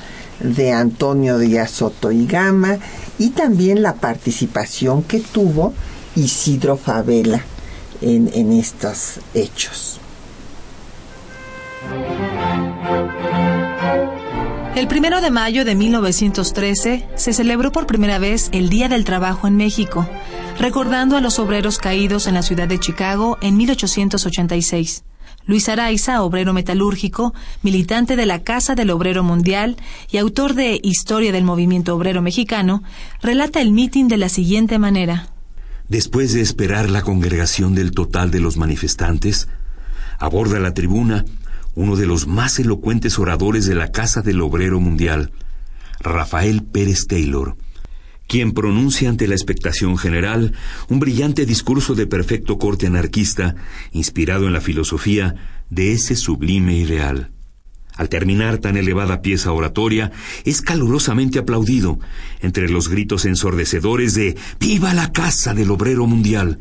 [0.41, 2.79] de Antonio Díaz Soto y Gama
[3.21, 5.75] y también la participación que tuvo
[6.17, 7.43] Isidro Favela
[8.01, 10.01] en, en estos hechos.
[14.75, 19.47] El primero de mayo de 1913 se celebró por primera vez el Día del Trabajo
[19.47, 20.09] en México,
[20.59, 25.05] recordando a los obreros caídos en la ciudad de Chicago en 1886.
[25.51, 27.35] Luis Araiza, obrero metalúrgico,
[27.65, 29.77] militante de la Casa del Obrero Mundial
[30.09, 32.85] y autor de Historia del Movimiento Obrero Mexicano,
[33.21, 35.27] relata el mitin de la siguiente manera.
[35.89, 39.49] Después de esperar la congregación del total de los manifestantes,
[40.21, 41.25] aborda la tribuna
[41.75, 45.33] uno de los más elocuentes oradores de la Casa del Obrero Mundial,
[45.99, 47.57] Rafael Pérez Taylor,
[48.31, 50.55] quien pronuncia ante la expectación general
[50.89, 53.57] un brillante discurso de perfecto corte anarquista,
[53.91, 55.35] inspirado en la filosofía
[55.69, 57.33] de ese sublime ideal.
[57.97, 60.13] Al terminar tan elevada pieza oratoria,
[60.45, 61.99] es calurosamente aplaudido
[62.41, 66.59] entre los gritos ensordecedores de ¡Viva la Casa del Obrero Mundial!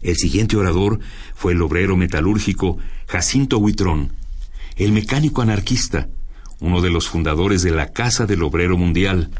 [0.00, 1.00] El siguiente orador
[1.34, 4.14] fue el obrero metalúrgico Jacinto Huitrón,
[4.76, 6.08] el mecánico anarquista,
[6.60, 9.30] uno de los fundadores de la Casa del Obrero Mundial,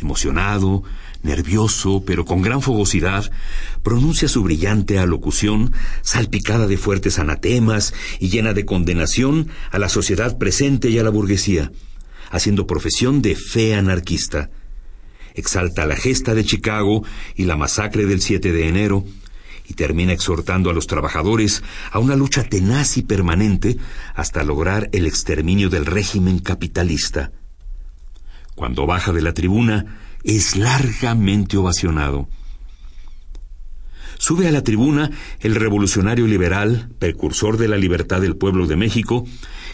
[0.00, 0.82] emocionado,
[1.22, 3.30] nervioso, pero con gran fogosidad,
[3.82, 10.38] pronuncia su brillante alocución, salpicada de fuertes anatemas y llena de condenación a la sociedad
[10.38, 11.72] presente y a la burguesía,
[12.30, 14.50] haciendo profesión de fe anarquista.
[15.34, 17.04] Exalta la gesta de Chicago
[17.36, 19.04] y la masacre del 7 de enero,
[19.68, 23.76] y termina exhortando a los trabajadores a una lucha tenaz y permanente
[24.14, 27.32] hasta lograr el exterminio del régimen capitalista.
[28.58, 29.86] Cuando baja de la tribuna,
[30.24, 32.28] es largamente ovacionado.
[34.18, 39.24] Sube a la tribuna el revolucionario liberal, precursor de la libertad del pueblo de México,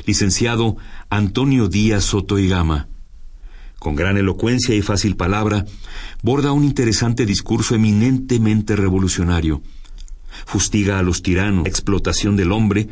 [0.05, 0.77] licenciado
[1.09, 2.89] Antonio Díaz Soto y Gama.
[3.79, 5.65] Con gran elocuencia y fácil palabra,
[6.23, 9.63] borda un interesante discurso eminentemente revolucionario.
[10.45, 12.91] Fustiga a los tiranos, la explotación del hombre,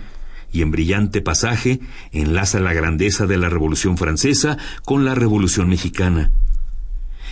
[0.53, 1.81] y en brillante pasaje
[2.13, 6.31] enlaza la grandeza de la Revolución Francesa con la Revolución Mexicana.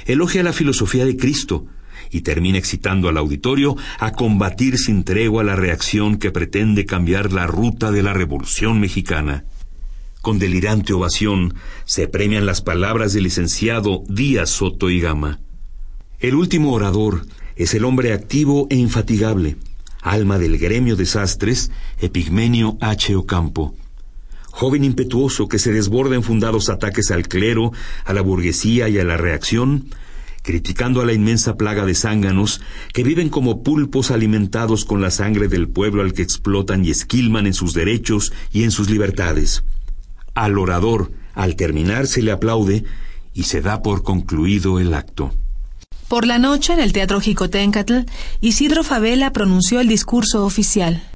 [0.06, 1.66] Elogia la filosofía de Cristo
[2.10, 7.46] y termina excitando al auditorio a combatir sin tregua la reacción que pretende cambiar la
[7.46, 9.44] ruta de la Revolución Mexicana.
[10.22, 11.54] Con delirante ovación
[11.84, 15.40] se premian las palabras del licenciado Díaz Soto y Gama.
[16.18, 19.56] El último orador es el hombre activo e infatigable,
[20.02, 23.14] alma del gremio de sastres, Epigmenio H.
[23.16, 23.74] Ocampo.
[24.50, 27.72] Joven impetuoso que se desborda en fundados ataques al clero,
[28.04, 29.86] a la burguesía y a la reacción,
[30.42, 32.60] criticando a la inmensa plaga de zánganos
[32.92, 37.46] que viven como pulpos alimentados con la sangre del pueblo al que explotan y esquilman
[37.46, 39.62] en sus derechos y en sus libertades.
[40.34, 42.84] Al orador, al terminar, se le aplaude
[43.34, 45.32] y se da por concluido el acto.
[46.10, 47.98] Por la noche, en el Teatro Jicotencatl,
[48.40, 51.08] Isidro Favela pronunció el discurso oficial.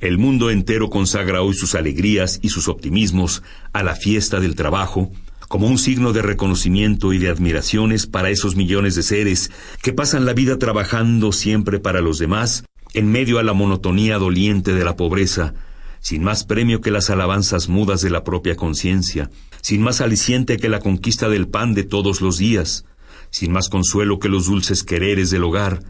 [0.00, 5.12] El mundo entero consagra hoy sus alegrías y sus optimismos a la fiesta del trabajo,
[5.46, 9.52] como un signo de reconocimiento y de admiraciones para esos millones de seres
[9.84, 14.74] que pasan la vida trabajando siempre para los demás, en medio a la monotonía doliente
[14.74, 15.54] de la pobreza,
[16.00, 20.68] sin más premio que las alabanzas mudas de la propia conciencia, sin más aliciente que
[20.68, 22.84] la conquista del pan de todos los días,
[23.30, 25.82] sin más consuelo que los dulces quereres del hogar,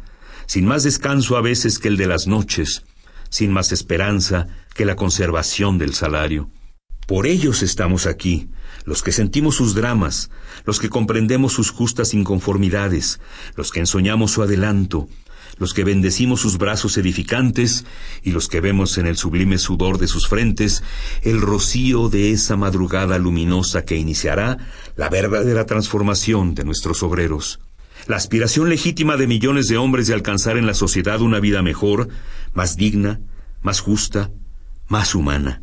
[0.46, 2.84] sin más descanso a veces que el de las noches,
[3.28, 6.50] sin más esperanza que la conservación del salario.
[7.06, 8.50] Por ellos estamos aquí,
[8.84, 10.30] los que sentimos sus dramas,
[10.64, 13.20] los que comprendemos sus justas inconformidades,
[13.56, 15.08] los que ensoñamos su adelanto,
[15.58, 17.84] los que bendecimos sus brazos edificantes
[18.22, 20.82] y los que vemos en el sublime sudor de sus frentes
[21.22, 24.56] el rocío de esa madrugada luminosa que iniciará
[25.00, 27.58] la verdadera transformación de nuestros obreros.
[28.06, 32.08] la aspiración legítima de millones de hombres de alcanzar en la sociedad una vida mejor,
[32.52, 33.18] más digna,
[33.62, 34.30] más justa,
[34.88, 35.62] más humana.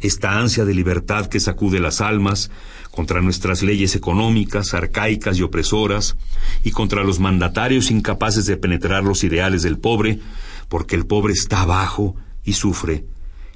[0.00, 2.50] Esta ansia de libertad que sacude las almas
[2.90, 6.18] contra nuestras leyes económicas, arcaicas y opresoras,
[6.62, 10.20] y contra los mandatarios incapaces de penetrar los ideales del pobre,
[10.68, 12.14] porque el pobre está abajo
[12.44, 13.06] y sufre,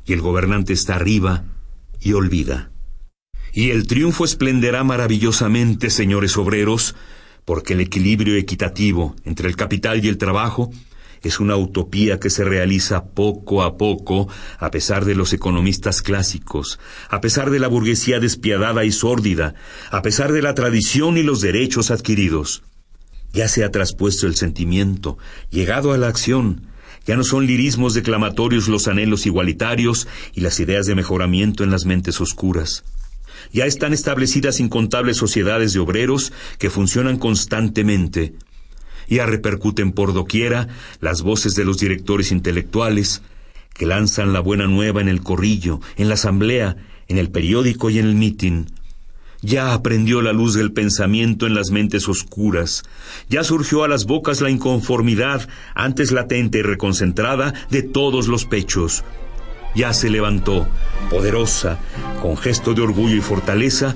[0.07, 1.45] y el gobernante está arriba
[2.01, 2.72] y olvida.
[3.53, 6.95] Y el triunfo esplenderá maravillosamente, señores obreros,
[7.45, 10.71] porque el equilibrio equitativo entre el capital y el trabajo
[11.23, 14.29] es una utopía que se realiza poco a poco,
[14.59, 16.81] a pesar de los economistas clásicos,
[17.11, 19.55] a pesar de la burguesía despiadada y sórdida,
[19.91, 22.63] a pesar de la tradición y los derechos adquiridos.
[23.33, 25.19] Ya se ha traspuesto el sentimiento,
[25.51, 26.69] llegado a la acción,
[27.07, 31.85] ya no son lirismos declamatorios los anhelos igualitarios y las ideas de mejoramiento en las
[31.85, 32.85] mentes oscuras.
[33.53, 38.35] Ya están establecidas incontables sociedades de obreros que funcionan constantemente.
[39.09, 40.69] Ya repercuten por doquiera
[41.01, 43.23] las voces de los directores intelectuales
[43.75, 46.77] que lanzan la buena nueva en el corrillo, en la asamblea,
[47.09, 48.67] en el periódico y en el mitin.
[49.43, 52.85] Ya aprendió la luz del pensamiento en las mentes oscuras,
[53.29, 59.03] ya surgió a las bocas la inconformidad, antes latente y reconcentrada, de todos los pechos.
[59.75, 60.69] Ya se levantó,
[61.11, 61.79] poderosa,
[62.21, 63.95] con gesto de orgullo y fortaleza,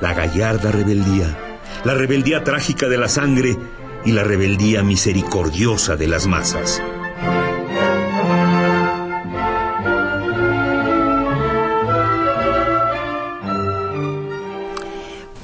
[0.00, 1.36] la gallarda rebeldía,
[1.84, 3.56] la rebeldía trágica de la sangre
[4.04, 6.80] y la rebeldía misericordiosa de las masas.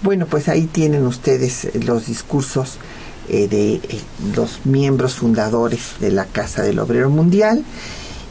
[0.03, 2.79] Bueno, pues ahí tienen ustedes los discursos
[3.29, 4.01] eh, de eh,
[4.37, 7.65] los miembros fundadores de la Casa del Obrero Mundial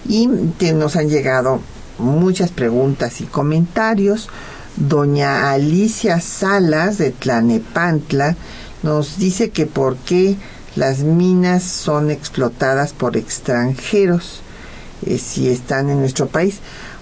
[0.07, 0.27] y
[0.73, 1.59] nos han llegado
[1.97, 4.29] muchas preguntas y comentarios.
[4.75, 8.35] Doña Alicia Salas de Tlanepantla
[8.81, 10.35] nos dice que por qué
[10.75, 14.41] las minas son explotadas por extranjeros
[15.05, 16.59] eh, si están en nuestro país.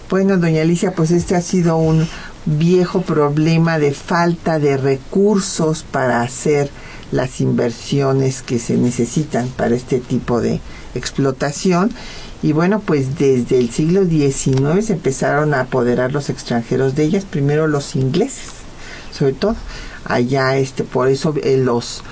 [0.09, 2.05] Bueno, doña Alicia, pues este ha sido un
[2.45, 6.69] viejo problema de falta de recursos para hacer
[7.11, 10.59] las inversiones que se necesitan para este tipo de
[10.95, 11.91] explotación.
[12.43, 17.25] Y bueno, pues desde el siglo XIX se empezaron a apoderar los extranjeros de ellas,
[17.25, 18.49] primero los ingleses,
[19.11, 19.55] sobre todo.
[20.05, 22.03] Allá, este, por eso eh, los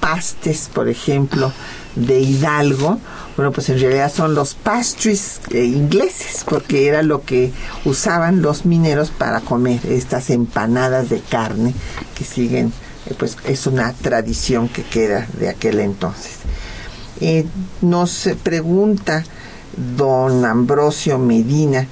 [0.00, 1.52] pastes, por ejemplo,
[1.96, 2.98] de Hidalgo,
[3.36, 7.52] bueno, pues en realidad son los pastries eh, ingleses, porque era lo que
[7.86, 11.72] usaban los mineros para comer estas empanadas de carne
[12.14, 12.74] que siguen,
[13.06, 16.32] eh, pues es una tradición que queda de aquel entonces.
[17.80, 19.24] Nos pregunta
[19.96, 21.86] don Ambrosio Medina,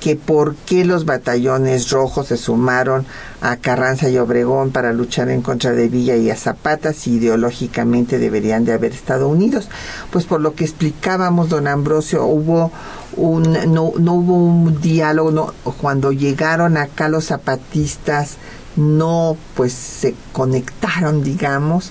[0.00, 3.04] que por qué los batallones rojos se sumaron
[3.42, 8.18] a Carranza y Obregón para luchar en contra de Villa y a Zapata si ideológicamente
[8.18, 9.68] deberían de haber estado unidos.
[10.10, 12.72] Pues por lo que explicábamos, don Ambrosio, hubo
[13.16, 18.38] un, no, no hubo un diálogo, no, cuando llegaron acá los zapatistas
[18.76, 21.90] no pues se conectaron digamos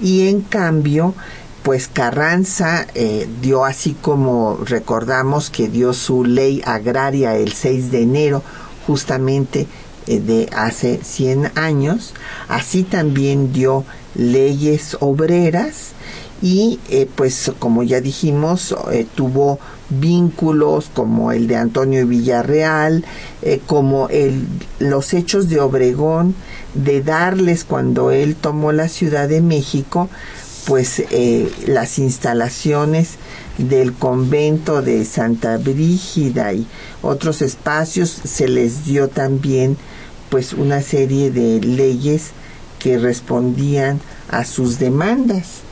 [0.00, 1.12] y en cambio
[1.62, 8.02] pues Carranza eh, dio así como recordamos que dio su ley agraria el 6 de
[8.02, 8.42] enero
[8.86, 9.66] justamente
[10.06, 12.14] eh, de hace 100 años,
[12.48, 13.84] así también dio
[14.14, 15.92] leyes obreras
[16.42, 18.74] y eh, pues como ya dijimos
[19.14, 19.58] tuvo
[19.90, 23.04] vínculos como el de Antonio Villarreal,
[23.66, 24.46] como el,
[24.78, 26.34] los hechos de Obregón,
[26.74, 30.08] de darles cuando él tomó la Ciudad de México,
[30.66, 33.16] pues eh, las instalaciones
[33.58, 36.66] del convento de Santa Brígida y
[37.02, 39.76] otros espacios se les dio también
[40.28, 42.30] pues una serie de leyes
[42.78, 45.62] que respondían a sus demandas.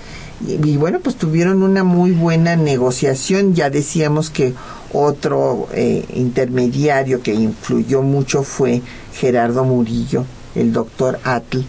[0.46, 3.54] Y, bueno pues tuvieron una muy buena negociación.
[3.54, 4.54] Ya decíamos que
[4.92, 8.82] otro eh, intermediario que influyó mucho fue
[9.14, 10.24] Gerardo Murillo
[10.54, 11.64] el doctor Atl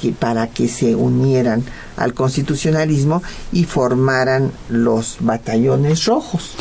[0.00, 1.64] que para que se unieran
[1.96, 3.22] al constitucionalismo
[3.52, 6.54] y formaran los batallones rojos.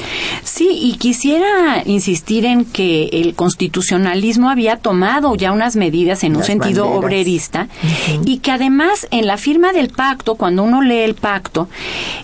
[0.44, 6.44] Sí, y quisiera insistir en que el constitucionalismo había tomado ya unas medidas en un
[6.44, 7.70] sentido obrerista
[8.26, 11.70] y que además en la firma del pacto, cuando uno lee el pacto,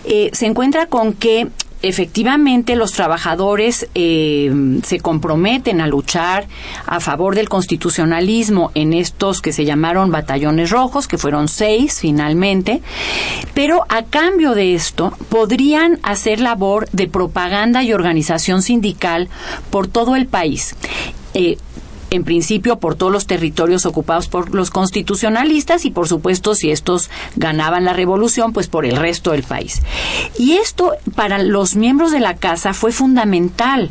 [0.04, 1.48] eh, se encuentra con que
[1.82, 6.46] efectivamente los trabajadores eh, se comprometen a luchar
[6.86, 12.82] a favor del constitucionalismo en estos que se llamaron batallones rojos, que fueron seis finalmente,
[13.54, 19.28] pero a cambio de esto podrían hacer labor de propaganda y organización sindical
[19.70, 20.74] por todo el país.
[21.34, 21.58] Eh,
[22.16, 27.10] en principio por todos los territorios ocupados por los constitucionalistas y por supuesto si estos
[27.36, 29.82] ganaban la revolución, pues por el resto del país.
[30.38, 33.90] Y esto para los miembros de la casa fue fundamental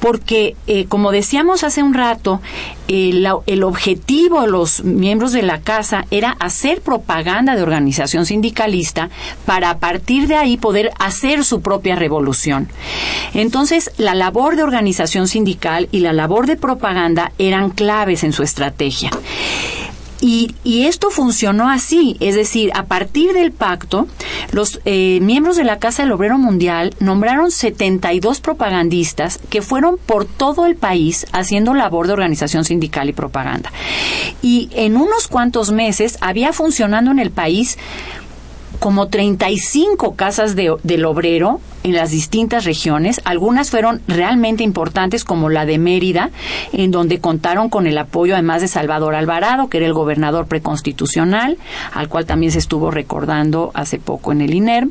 [0.00, 2.40] porque, eh, como decíamos hace un rato,
[2.88, 9.08] el, el objetivo de los miembros de la casa era hacer propaganda de organización sindicalista
[9.46, 12.68] para a partir de ahí poder hacer su propia revolución.
[13.34, 18.42] Entonces, la labor de organización sindical y la labor de propaganda eran claves en su
[18.42, 19.10] estrategia.
[20.24, 20.54] Y,
[20.86, 24.06] esto funcionó así, es decir, a partir del pacto,
[24.52, 30.24] los eh, miembros de la Casa del Obrero Mundial nombraron 72 propagandistas que fueron por
[30.24, 33.72] todo el país haciendo labor de organización sindical y propaganda.
[34.42, 37.76] Y en unos cuantos meses había funcionando en el país
[38.82, 43.20] como 35 casas de, del obrero en las distintas regiones.
[43.24, 46.30] Algunas fueron realmente importantes, como la de Mérida,
[46.72, 51.58] en donde contaron con el apoyo además de Salvador Alvarado, que era el gobernador preconstitucional,
[51.92, 54.90] al cual también se estuvo recordando hace poco en el INERM.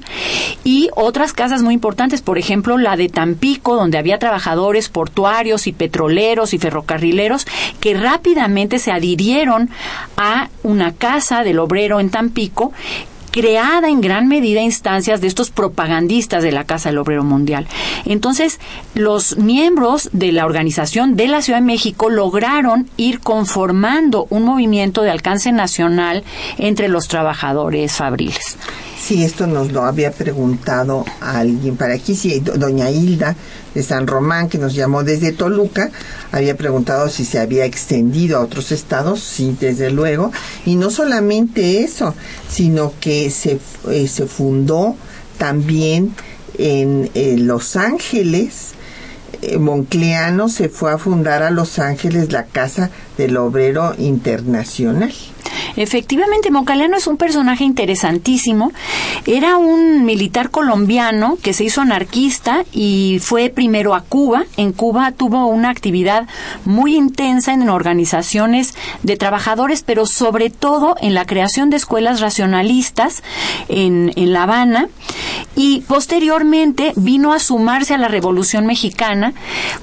[0.63, 5.73] Y otras casas muy importantes, por ejemplo, la de Tampico, donde había trabajadores portuarios y
[5.73, 7.45] petroleros y ferrocarrileros
[7.81, 9.69] que rápidamente se adhirieron
[10.15, 12.71] a una casa del obrero en Tampico
[13.31, 17.67] creada en gran medida instancias de estos propagandistas de la Casa del Obrero Mundial.
[18.05, 18.59] Entonces,
[18.93, 25.01] los miembros de la organización de la Ciudad de México lograron ir conformando un movimiento
[25.01, 26.23] de alcance nacional
[26.57, 28.57] entre los trabajadores fabriles.
[29.01, 33.35] Sí, esto nos lo había preguntado alguien para aquí, sí, doña Hilda
[33.73, 35.89] de San Román, que nos llamó desde Toluca,
[36.31, 40.31] había preguntado si se había extendido a otros estados, sí, desde luego,
[40.65, 42.13] y no solamente eso,
[42.47, 44.95] sino que se, eh, se fundó
[45.39, 46.13] también
[46.59, 47.09] en
[47.47, 48.73] Los Ángeles,
[49.41, 55.11] eh, Moncleano se fue a fundar a Los Ángeles la Casa del Obrero Internacional.
[55.75, 58.71] Efectivamente, Moncaliano es un personaje interesantísimo.
[59.25, 64.45] Era un militar colombiano que se hizo anarquista y fue primero a Cuba.
[64.57, 66.27] En Cuba tuvo una actividad
[66.65, 73.23] muy intensa en organizaciones de trabajadores, pero sobre todo en la creación de escuelas racionalistas
[73.69, 74.89] en, en La Habana.
[75.55, 79.33] Y posteriormente vino a sumarse a la Revolución Mexicana,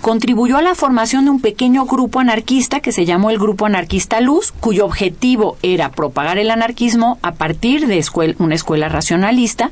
[0.01, 4.20] contribuyó a la formación de un pequeño grupo anarquista que se llamó el Grupo Anarquista
[4.20, 8.05] Luz, cuyo objetivo era propagar el anarquismo a partir de
[8.39, 9.70] una escuela racionalista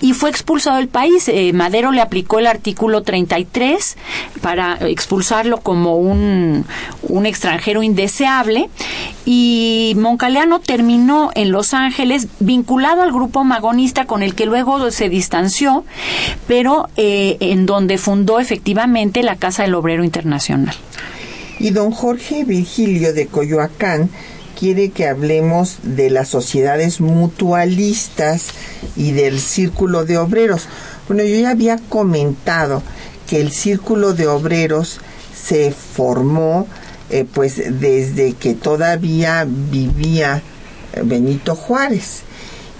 [0.00, 1.28] y fue expulsado del país.
[1.28, 3.96] Eh, Madero le aplicó el artículo 33
[4.40, 6.64] para expulsarlo como un,
[7.02, 8.68] un extranjero indeseable
[9.24, 15.08] y Moncaleano terminó en Los Ángeles vinculado al grupo magonista con el que luego se
[15.08, 15.84] distanció,
[16.46, 20.74] pero eh, en donde fundó efectivamente la Casa del Obrero Internacional.
[21.58, 24.10] Y don Jorge Virgilio de Coyoacán
[24.62, 28.50] quiere que hablemos de las sociedades mutualistas
[28.94, 30.68] y del círculo de obreros.
[31.08, 32.80] Bueno, yo ya había comentado
[33.26, 35.00] que el círculo de obreros
[35.34, 36.68] se formó
[37.10, 40.42] eh, pues desde que todavía vivía
[40.92, 42.20] eh, Benito Juárez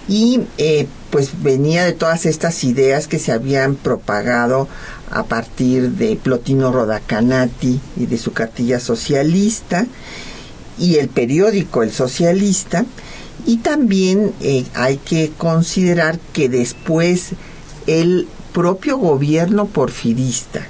[0.06, 4.68] y eh, pues venía de todas estas ideas que se habían propagado
[5.10, 9.88] a partir de Plotino Rodacanati y de su cartilla socialista
[10.78, 12.84] y el periódico El Socialista.
[13.46, 17.30] Y también eh, hay que considerar que después
[17.86, 20.60] el propio gobierno porfirista,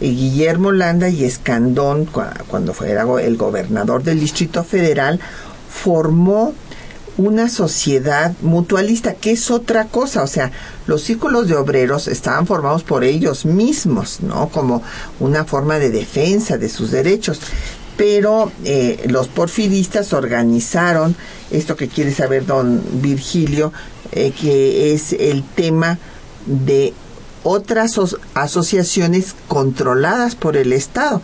[0.00, 2.08] eh, Guillermo Landa y Escandón,
[2.48, 5.20] cuando fue el gobernador del Distrito Federal,
[5.68, 6.54] formó
[7.18, 10.50] una sociedad mutualista, que es otra cosa, o sea,
[10.86, 14.48] los círculos de obreros estaban formados por ellos mismos, ¿no?
[14.48, 14.82] Como
[15.20, 17.40] una forma de defensa de sus derechos
[17.96, 21.14] pero eh, los porfiristas organizaron
[21.50, 23.72] esto que quiere saber don Virgilio,
[24.12, 25.98] eh, que es el tema
[26.46, 26.94] de
[27.44, 27.98] otras
[28.34, 31.22] asociaciones controladas por el Estado.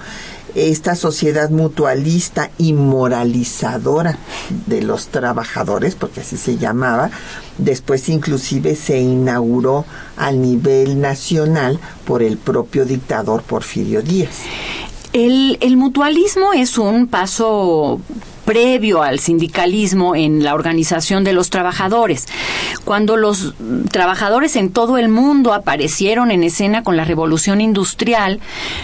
[0.55, 4.19] Esta sociedad mutualista y moralizadora
[4.66, 7.11] de los trabajadores, porque así se llamaba,
[7.59, 9.85] después inclusive se inauguró
[10.16, 14.39] a nivel nacional por el propio dictador Porfirio Díaz.
[15.12, 18.00] El, mutualismo es un paso
[18.44, 22.26] previo al sindicalismo en la organización de los trabajadores.
[22.84, 23.54] Cuando los
[23.90, 28.40] trabajadores en todo el mundo aparecieron en escena con la revolución industrial,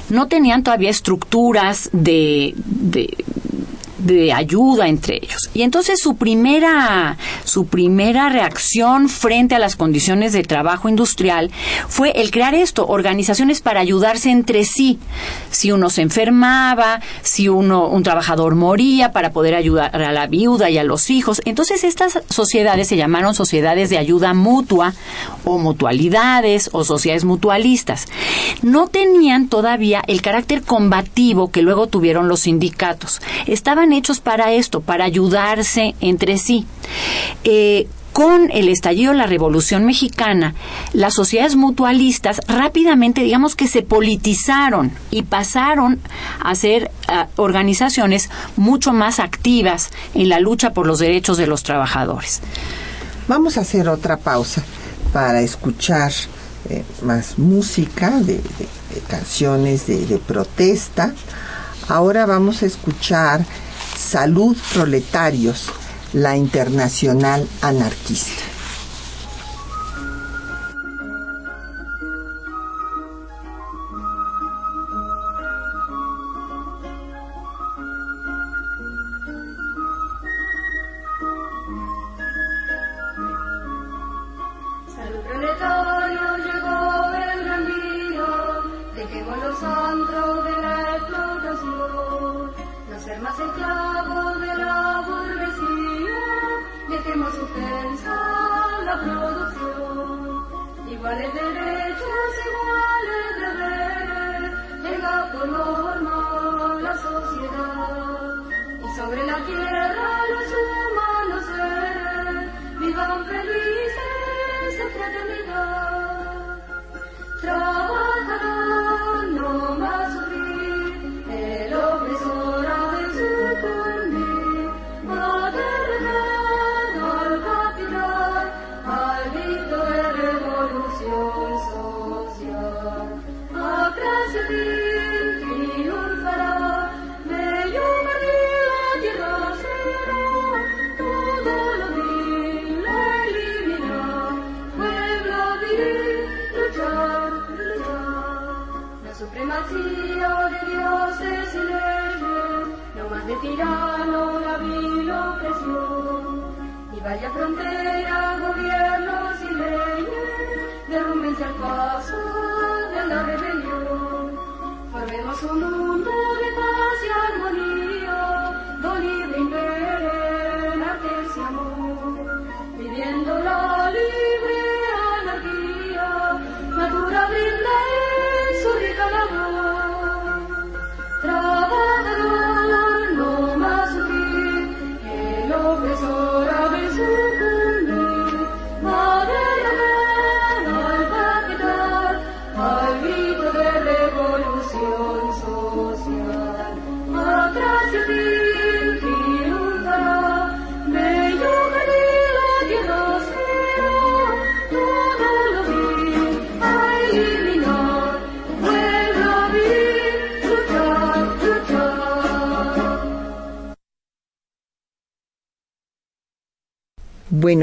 [0.09, 3.17] no tenían todavía estructuras de, de
[4.33, 5.51] ayuda entre ellos.
[5.55, 11.51] Y entonces su primera, su primera reacción frente a las condiciones de trabajo industrial
[11.89, 14.99] fue el crear esto, organizaciones para ayudarse entre sí.
[15.51, 20.71] Si uno se enfermaba, si uno, un trabajador moría, para poder ayudar a la viuda
[20.71, 21.41] y a los hijos.
[21.45, 24.93] Entonces estas sociedades se llamaron sociedades de ayuda mutua
[25.45, 28.07] o mutualidades o sociedades mutualistas.
[28.63, 33.21] No tenían todavía el carácter combativo que luego tuvieron los sindicatos.
[33.47, 36.67] Estaban hechos para esto, para ayudarse entre sí.
[37.45, 40.55] Eh, con el estallido de la Revolución Mexicana,
[40.93, 45.99] las sociedades mutualistas rápidamente, digamos que se politizaron y pasaron
[46.41, 46.93] a ser
[47.35, 52.41] organizaciones mucho más activas en la lucha por los derechos de los trabajadores.
[53.27, 54.63] Vamos a hacer otra pausa
[55.13, 56.13] para escuchar
[56.71, 58.41] eh, más música de,
[59.09, 61.13] canciones de protesta.
[61.89, 63.45] Ahora vamos a escuchar
[64.15, 65.73] Salud Proletarios
[66.13, 68.54] la Internacional Anarquista.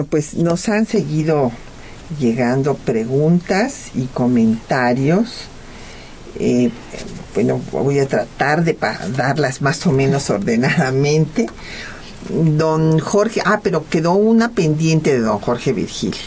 [0.09, 1.51] Pues nos han seguido
[2.19, 5.45] llegando preguntas y comentarios.
[6.39, 6.71] Eh,
[7.33, 8.77] bueno, voy a tratar de
[9.15, 11.47] darlas más o menos ordenadamente.
[12.29, 16.19] Don Jorge, ah, pero quedó una pendiente de don Jorge Virgilio.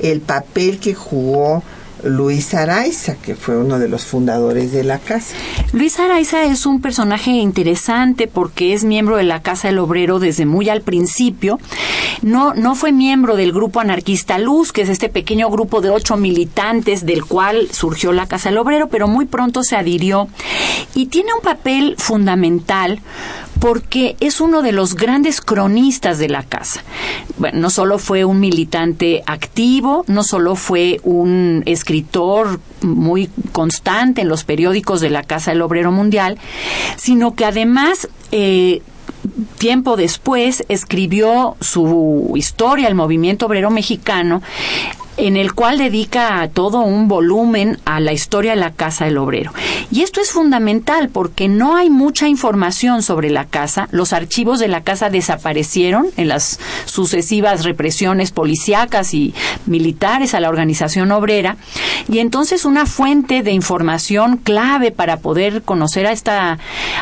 [0.00, 1.62] El papel que jugó
[2.04, 5.34] Luis Araiza, que fue uno de los fundadores de la casa.
[5.72, 10.46] Luis Araiza es un personaje interesante porque es miembro de la Casa del Obrero desde
[10.46, 11.58] muy al principio.
[12.22, 16.16] No, no fue miembro del grupo anarquista Luz, que es este pequeño grupo de ocho
[16.16, 20.28] militantes del cual surgió la Casa del Obrero, pero muy pronto se adhirió
[20.94, 23.00] y tiene un papel fundamental
[23.60, 26.82] porque es uno de los grandes cronistas de la casa.
[27.36, 34.28] Bueno, no solo fue un militante activo, no solo fue un escritor muy constante en
[34.28, 36.38] los periódicos de la Casa del Obrero Mundial,
[36.96, 38.82] sino que además eh,
[39.58, 44.42] tiempo después escribió su historia, el movimiento obrero mexicano,
[45.20, 49.52] en el cual dedica todo un volumen a la historia de la Casa del Obrero.
[49.90, 53.88] Y esto es fundamental porque no hay mucha información sobre la casa.
[53.90, 59.34] Los archivos de la casa desaparecieron en las sucesivas represiones policíacas y
[59.66, 61.56] militares a la organización obrera.
[62.08, 66.58] Y entonces una fuente de información clave para poder conocer a esta,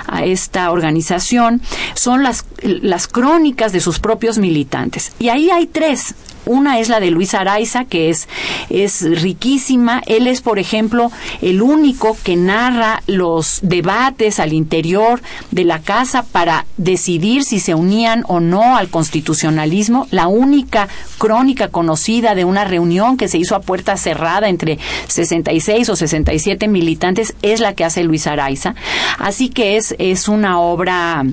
[0.07, 1.63] a esta organización
[1.95, 5.13] son las, las crónicas de sus propios militantes.
[5.21, 6.15] Y ahí hay tres.
[6.49, 8.29] Una es la de Luis Araiza, que es,
[8.71, 10.03] es riquísima.
[10.07, 15.21] Él es, por ejemplo, el único que narra los debates al interior
[15.51, 20.09] de la casa para decidir si se unían o no al constitucionalismo.
[20.11, 20.89] La única
[21.19, 24.79] crónica conocida de una reunión que se hizo a puerta cerrada entre
[25.09, 28.75] 66 o 67 militantes es la que hace Luis Araiza.
[29.19, 31.25] Así que es, es una obra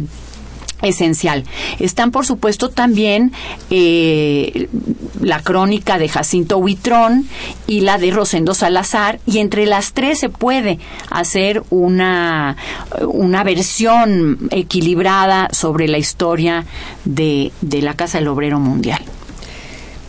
[0.86, 1.44] esencial.
[1.80, 3.32] Están, por supuesto, también
[3.70, 4.70] eh,
[5.22, 7.28] la crónica de Jacinto Huitrón
[7.68, 10.80] y la de Rosendo Salazar, y entre las tres se puede
[11.10, 12.58] hacer una,
[13.08, 16.66] una versión equilibrada sobre la historia
[17.06, 19.02] de, de la Casa del Obrero Mundial.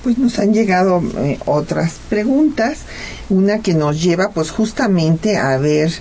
[0.03, 2.81] Pues nos han llegado eh, otras preguntas,
[3.29, 5.93] una que nos lleva pues justamente a ver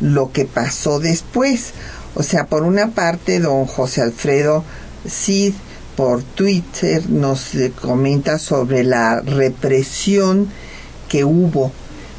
[0.00, 1.72] lo que pasó después.
[2.14, 4.64] O sea, por una parte, don José Alfredo
[5.08, 5.54] Cid
[5.96, 7.50] por Twitter nos
[7.80, 10.48] comenta sobre la represión
[11.08, 11.72] que hubo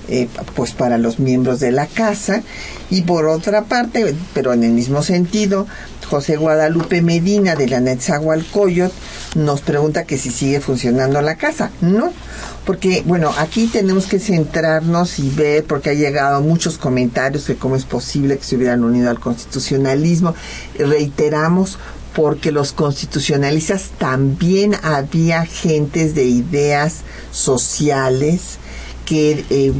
[0.09, 2.43] eh, pues para los miembros de la casa.
[2.89, 5.65] Y por otra parte, pero en el mismo sentido,
[6.09, 8.91] José Guadalupe Medina de la Netzahualcoyot
[9.35, 11.71] nos pregunta que si sigue funcionando la casa.
[11.81, 12.11] No,
[12.65, 17.75] porque bueno, aquí tenemos que centrarnos y ver, porque ha llegado muchos comentarios de cómo
[17.75, 20.35] es posible que se hubieran unido al constitucionalismo.
[20.77, 21.77] Reiteramos,
[22.13, 28.59] porque los constitucionalistas también había gentes de ideas sociales
[29.05, 29.73] que eh,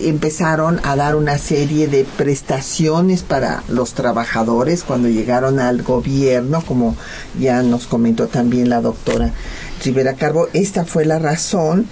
[0.00, 6.96] empezaron a dar una serie de prestaciones para los trabajadores cuando llegaron al gobierno, como
[7.38, 9.32] ya nos comentó también la doctora
[9.84, 10.48] Rivera Carbo.
[10.52, 11.86] Esta fue la razón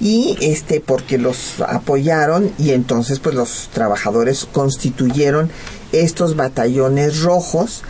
[0.00, 5.50] y este porque los apoyaron y entonces pues los trabajadores constituyeron
[5.92, 7.82] estos batallones rojos,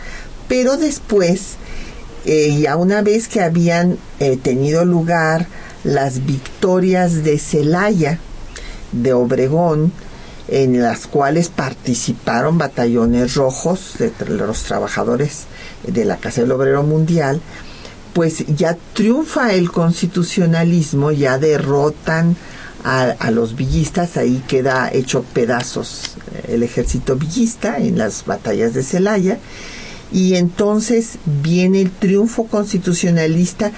[0.47, 1.55] pero después
[2.25, 5.47] eh, ya una vez que habían eh, tenido lugar
[5.83, 8.19] las victorias de Celaya,
[8.91, 9.91] de Obregón,
[10.47, 15.45] en las cuales participaron batallones rojos de los trabajadores
[15.87, 17.41] de la Casa del Obrero Mundial,
[18.13, 22.35] pues ya triunfa el constitucionalismo, ya derrotan
[22.85, 26.17] a, los villistas, ahí queda hecho pedazos
[26.47, 29.39] el ejército villista en las batallas de Celaya,
[30.11, 33.71] y entonces viene el triunfo constitucionalista,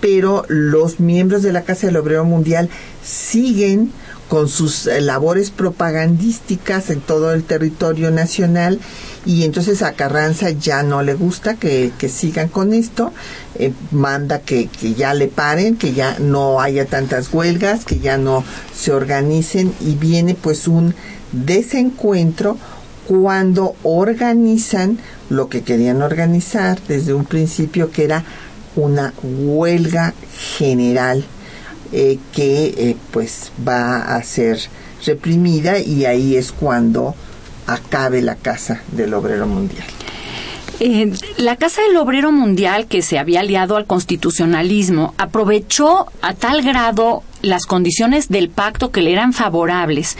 [0.00, 2.70] pero los miembros de la Casa del Obrero Mundial
[3.04, 3.90] siguen
[4.28, 8.80] con sus eh, labores propagandísticas en todo el territorio nacional
[9.26, 13.12] y entonces a Carranza ya no le gusta que, sigan con esto,
[13.56, 18.16] eh, manda que, que, ya le paren, que ya no haya tantas huelgas, que ya
[18.18, 18.42] no
[18.74, 20.94] se organicen y viene pues un
[21.32, 22.56] desencuentro
[23.06, 24.98] cuando organizan
[25.28, 28.24] lo que querían organizar desde un principio que era
[28.76, 30.14] una huelga
[30.56, 31.24] general
[31.94, 34.58] eh, que eh, pues va a ser
[35.04, 37.14] reprimida y ahí es cuando
[37.66, 39.84] acabe la Casa del Obrero Mundial.
[40.80, 46.62] Eh, la Casa del Obrero Mundial, que se había aliado al constitucionalismo, aprovechó a tal
[46.62, 50.16] grado las condiciones del pacto que le eran favorables,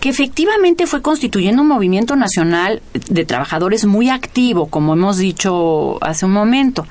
[0.00, 6.26] que efectivamente fue constituyendo un movimiento nacional de trabajadores muy activo, como hemos dicho hace
[6.26, 6.86] un momento.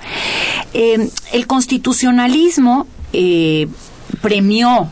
[0.74, 2.88] el constitucionalismo
[4.22, 4.90] premió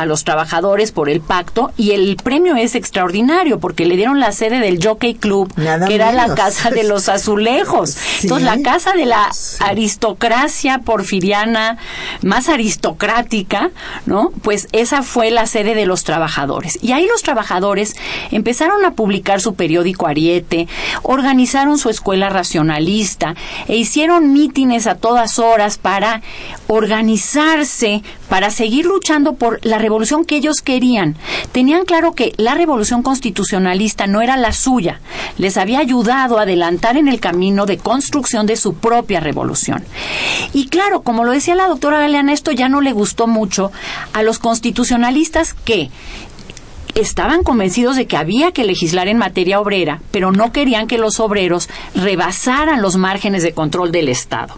[0.00, 4.32] a los trabajadores por el pacto y el premio es extraordinario porque le dieron la
[4.32, 7.96] sede del Jockey Club, que era la casa de los azulejos.
[8.22, 9.30] Entonces, la casa de la
[9.60, 11.76] aristocracia porfiriana
[12.22, 13.70] más aristocrática,
[14.06, 14.32] ¿no?
[14.42, 16.78] Pues esa fue la sede de los trabajadores.
[16.82, 17.94] Y ahí los trabajadores
[18.30, 20.66] empezaron a publicar su periódico Ariete,
[21.02, 23.34] organizaron su escuela racionalista
[23.68, 26.22] e hicieron mítines a todas horas para
[26.68, 29.89] organizarse, para seguir luchando por la revolución
[30.26, 31.16] que ellos querían.
[31.52, 35.00] Tenían claro que la revolución constitucionalista no era la suya.
[35.36, 39.84] Les había ayudado a adelantar en el camino de construcción de su propia revolución.
[40.52, 43.72] Y claro, como lo decía la doctora Galeana, esto ya no le gustó mucho
[44.12, 45.90] a los constitucionalistas que
[46.94, 51.20] estaban convencidos de que había que legislar en materia obrera, pero no querían que los
[51.20, 54.56] obreros rebasaran los márgenes de control del Estado.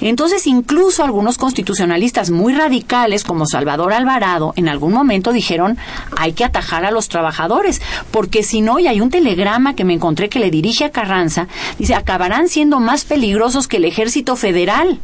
[0.00, 5.78] Entonces, incluso algunos constitucionalistas muy radicales, como Salvador Alvarado, en algún momento dijeron
[6.16, 9.94] hay que atajar a los trabajadores, porque si no, y hay un telegrama que me
[9.94, 11.48] encontré que le dirige a Carranza,
[11.78, 15.00] dice, acabarán siendo más peligrosos que el ejército federal.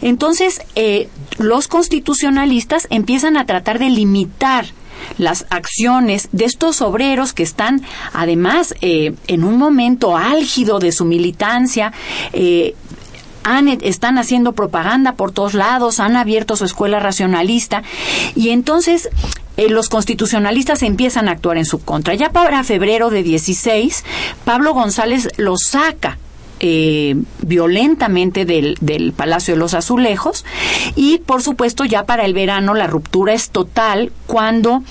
[0.00, 1.08] Entonces, eh,
[1.38, 4.66] los constitucionalistas empiezan a tratar de limitar
[5.18, 7.82] las acciones de estos obreros que están
[8.12, 11.92] además eh, en un momento álgido de su militancia,
[12.32, 12.74] eh,
[13.82, 17.82] están haciendo propaganda por todos lados, han abierto su escuela racionalista
[18.34, 19.08] y entonces
[19.56, 22.14] eh, los constitucionalistas empiezan a actuar en su contra.
[22.14, 24.04] Ya para febrero de 16,
[24.44, 26.18] Pablo González los saca
[26.60, 30.44] eh, violentamente del, del, Palacio de los Azulejos
[30.96, 34.82] y por supuesto ya para el verano la ruptura es total cuando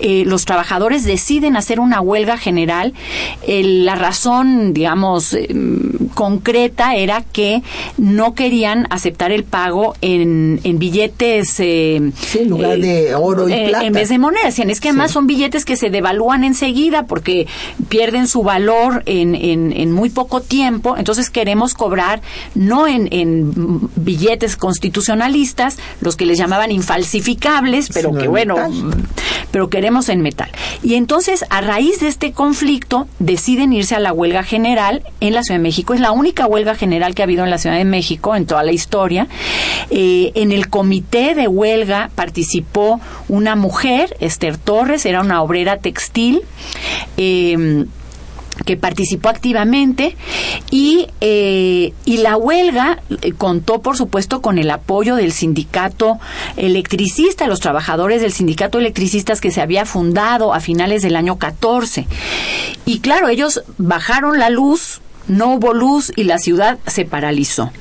[0.00, 2.92] eh, los trabajadores deciden hacer una huelga general.
[3.46, 5.48] la razón, digamos, eh,
[6.14, 7.62] concreta era que
[7.96, 11.60] no querían aceptar el pago en, en billetes.
[11.60, 12.12] en
[12.48, 13.86] lugar de oro y plata.
[13.86, 14.58] En vez de monedas.
[14.58, 17.46] Es que además son billetes que se devalúan enseguida porque
[17.88, 20.96] pierden su valor en, en, en muy poco tiempo.
[20.96, 22.22] Entonces, entonces queremos cobrar
[22.54, 28.56] no en, billetes constitucionalistas, los que les llamaban infalsificables, pero que bueno,
[29.50, 30.50] pero queremos en metal.
[30.82, 35.42] Y entonces, a raíz de este conflicto, deciden irse a la huelga general en la
[35.42, 35.92] Ciudad de México.
[35.92, 38.62] Es la única huelga general que ha habido en la Ciudad de México en toda
[38.62, 39.28] la historia.
[39.90, 46.40] Eh, en el comité de huelga participó una mujer, Esther Torres, era una obrera textil.
[47.18, 47.84] Eh,
[48.64, 50.16] que participó activamente
[50.70, 56.18] y, eh, y la huelga eh, contó, por supuesto, con el apoyo del sindicato
[56.56, 62.06] electricista, los trabajadores del sindicato electricistas que se había fundado a finales del año 14.
[62.84, 67.72] Y claro, ellos bajaron la luz, no hubo luz y la ciudad se paralizó.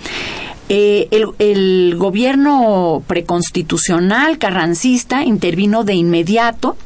[0.73, 6.77] Eh, el, el, gobierno preconstitucional carrancista intervino de inmediato,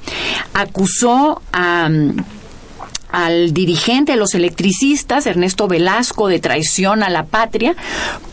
[0.55, 1.87] acusó a
[3.15, 7.73] al dirigente de los electricistas, Ernesto Velasco, de traición a la patria,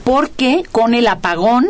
[0.03, 1.69] porque con el apagón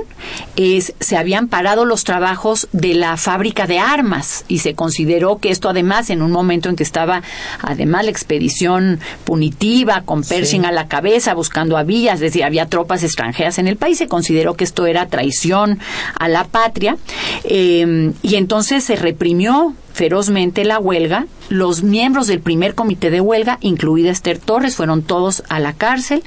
[0.57, 5.69] se habían parado los trabajos de la fábrica de armas y se consideró que esto
[5.69, 7.23] además en un momento en que estaba
[7.61, 12.67] además la expedición punitiva con Pershing a la cabeza buscando a Villas, es decir, había
[12.67, 15.81] tropas extranjeras en el país, se consideró que esto era traición
[16.19, 16.97] a la patria
[17.45, 21.27] eh, y entonces se reprimió ferozmente la huelga.
[21.49, 26.23] Los miembros del primer comité de huelga, incluida Esther Torres, fueron todos a la cárcel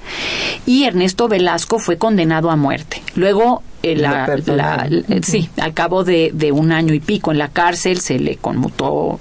[0.65, 3.01] y Ernesto Velasco fue condenado a muerte.
[3.15, 3.63] Luego
[3.93, 9.19] eh, sí, al cabo de, un año y pico en la cárcel se le conmutó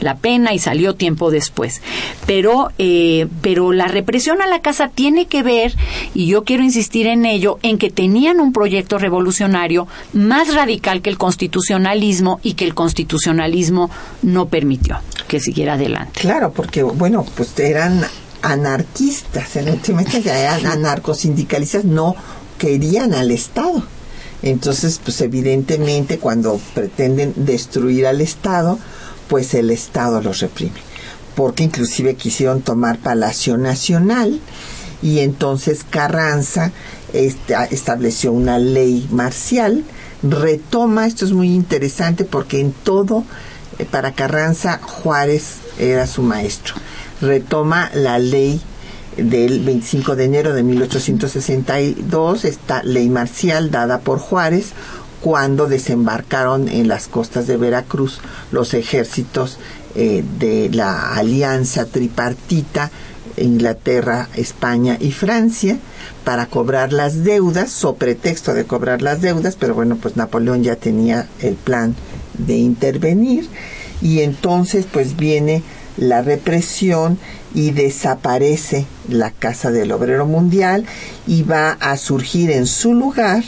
[0.00, 1.80] la pena y salió tiempo después.
[2.26, 5.74] Pero, eh, pero la represión a la casa tiene que ver,
[6.14, 11.10] y yo quiero insistir en ello, en que tenían un proyecto revolucionario más radical que
[11.10, 13.90] el constitucionalismo y que el constitucionalismo
[14.22, 16.20] no permitió que siguiera adelante.
[16.20, 18.04] Claro, porque, bueno, pues eran
[18.42, 22.16] anarquistas, en última instancia eran anarcosindicalistas, no
[22.58, 23.82] querían al Estado.
[24.42, 28.78] Entonces, pues evidentemente cuando pretenden destruir al Estado,
[29.28, 30.80] pues el Estado los reprime.
[31.34, 34.40] Porque inclusive quisieron tomar Palacio Nacional
[35.02, 36.72] y entonces Carranza
[37.12, 39.84] este, estableció una ley marcial,
[40.22, 43.24] retoma, esto es muy interesante porque en todo,
[43.78, 46.74] eh, para Carranza Juárez era su maestro,
[47.20, 48.60] retoma la ley
[49.18, 54.72] del 25 de enero de 1862, esta ley marcial dada por Juárez,
[55.20, 58.20] cuando desembarcaron en las costas de Veracruz
[58.52, 59.58] los ejércitos
[59.94, 62.90] eh, de la alianza tripartita
[63.36, 65.78] Inglaterra, España y Francia
[66.24, 70.76] para cobrar las deudas, so pretexto de cobrar las deudas, pero bueno, pues Napoleón ya
[70.76, 71.94] tenía el plan
[72.36, 73.48] de intervenir.
[74.00, 75.62] Y entonces pues viene
[75.98, 77.18] la represión
[77.54, 80.84] y desaparece la Casa del Obrero Mundial
[81.26, 83.42] y va a surgir en su lugar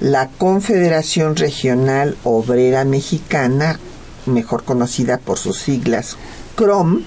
[0.00, 3.78] la Confederación Regional Obrera Mexicana,
[4.26, 6.16] mejor conocida por sus siglas
[6.54, 7.02] CROM,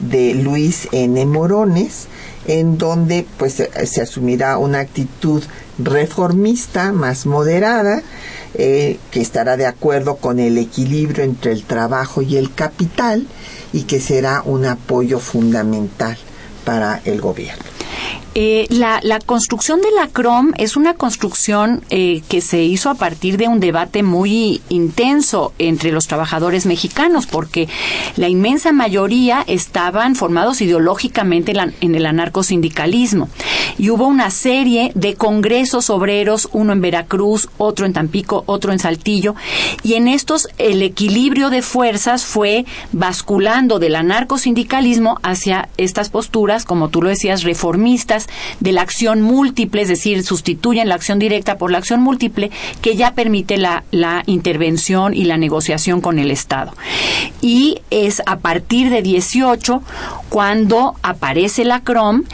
[0.00, 1.24] de Luis N.
[1.26, 2.06] Morones,
[2.46, 5.42] en donde pues se asumirá una actitud
[5.78, 8.02] reformista, más moderada,
[8.54, 13.26] eh, que estará de acuerdo con el equilibrio entre el trabajo y el capital
[13.74, 16.16] y que será un apoyo fundamental
[16.64, 17.73] para el gobierno.
[18.36, 23.36] Eh, la, construcción de la CROM es una construcción eh, que se hizo a partir
[23.36, 27.68] de un debate muy intenso entre los trabajadores mexicanos, porque
[28.16, 33.28] la inmensa mayoría estaban formados ideológicamente en el anarcosindicalismo.
[33.78, 38.80] Y hubo una serie de congresos obreros, uno en Veracruz, otro en Tampico, otro en
[38.80, 39.36] Saltillo,
[39.84, 46.88] y en estos el equilibrio de fuerzas fue basculando del anarcosindicalismo hacia estas posturas, como
[46.88, 47.94] tú lo decías, reformistas,
[48.60, 52.50] de la acción múltiple, es decir, sustituyen la acción directa por la acción múltiple,
[52.82, 56.72] que ya permite la, la intervención y la negociación con el Estado.
[57.40, 59.82] Y es a partir de 18
[60.28, 62.24] cuando aparece la CROM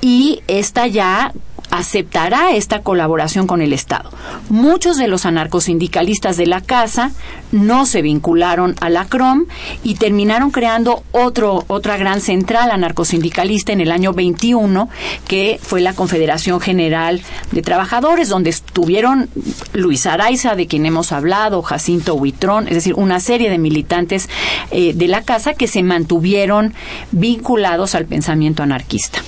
[0.00, 1.32] y esta ya
[1.70, 4.10] aceptará esta colaboración con el Estado.
[4.48, 7.10] Muchos de los anarcosindicalistas de la casa
[7.52, 9.46] no se vincularon a la CROM
[9.82, 14.88] y terminaron creando otro, otra gran central anarcosindicalista en el año 21,
[15.26, 19.28] que fue la Confederación General de Trabajadores, donde estuvieron
[19.72, 24.28] Luis Araiza, de quien hemos hablado, Jacinto Huitrón, es decir, una serie de militantes
[24.70, 26.74] eh, de la casa que se mantuvieron
[27.12, 29.20] vinculados al pensamiento anarquista.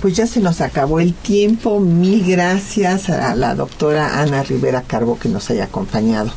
[0.00, 1.81] Pues ya se nos acabó el tiempo.
[1.82, 6.30] Mil gracias a la doctora Ana Rivera Carbo que nos haya acompañado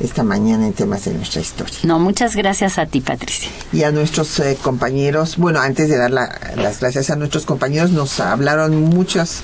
[0.00, 1.74] esta mañana en temas de nuestra historia.
[1.84, 3.50] No, muchas gracias a ti, Patricia.
[3.72, 8.20] Y a nuestros eh, compañeros, bueno, antes de dar las gracias a nuestros compañeros, nos
[8.20, 9.42] hablaron muchas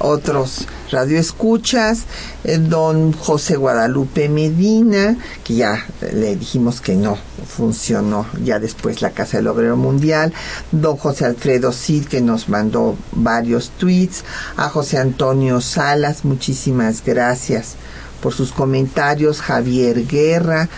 [0.00, 2.04] otros radioescuchas,
[2.44, 9.10] eh, don José Guadalupe Medina, que ya le dijimos que no funcionó ya después la
[9.10, 10.32] Casa del Obrero Mundial,
[10.72, 14.24] don José Alfredo Cid, que nos mandó varios tweets,
[14.56, 17.76] a José Antonio Salas, muchísimas gracias
[18.20, 20.68] por sus comentarios, Javier Guerra,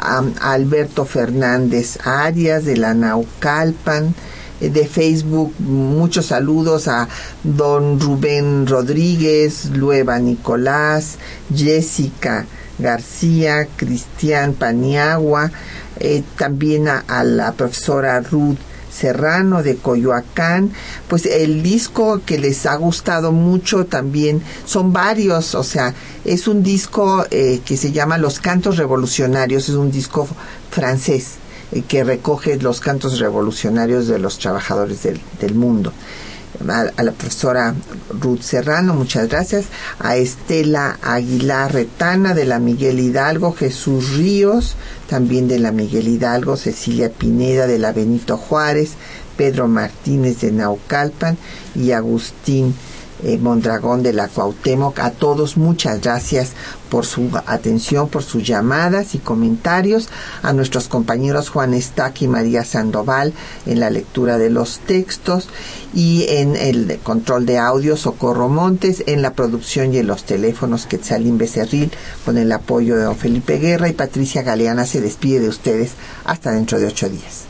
[0.00, 4.14] a Alberto Fernández Arias de la Naucalpan,
[4.60, 5.54] de Facebook.
[5.58, 7.08] Muchos saludos a
[7.42, 11.16] don Rubén Rodríguez, Lueva Nicolás,
[11.54, 12.46] Jessica
[12.80, 15.50] García, Cristian Paniagua,
[15.98, 18.58] eh, también a, la profesora Ruth
[18.90, 20.72] Serrano de Coyoacán,
[21.08, 25.94] pues el disco que les ha gustado mucho también son varios, o sea,
[26.24, 30.26] es un disco eh, que se llama Los Cantos Revolucionarios, es un disco
[30.70, 31.39] francés eh,
[31.88, 35.92] que recoge los cantos revolucionarios de los trabajadores del, del mundo.
[36.68, 37.74] A, la profesora
[38.10, 39.66] Ruth Serrano, muchas gracias.
[39.98, 44.76] A Estela Aguilar Retana de la Miguel Hidalgo, Jesús Ríos,
[45.08, 48.90] también de la Miguel Hidalgo, Cecilia Pineda de la Benito Juárez,
[49.36, 51.38] Pedro Martínez de Naucalpan
[51.74, 52.74] y Agustín
[53.22, 54.98] eh, Mondragón de la Cuauhtémoc.
[54.98, 56.52] A todos muchas gracias
[56.90, 60.08] por su atención, por sus llamadas y comentarios.
[60.42, 63.32] A nuestros compañeros Juan Estac y María Sandoval
[63.66, 65.48] en la lectura de los textos
[65.94, 70.86] y en el control de audio Socorro Montes, en la producción y en los teléfonos
[70.86, 71.92] Quetzalín Becerril
[72.24, 75.92] con el apoyo de don Felipe Guerra y Patricia Galeana se despide de ustedes
[76.24, 77.49] hasta dentro de ocho días.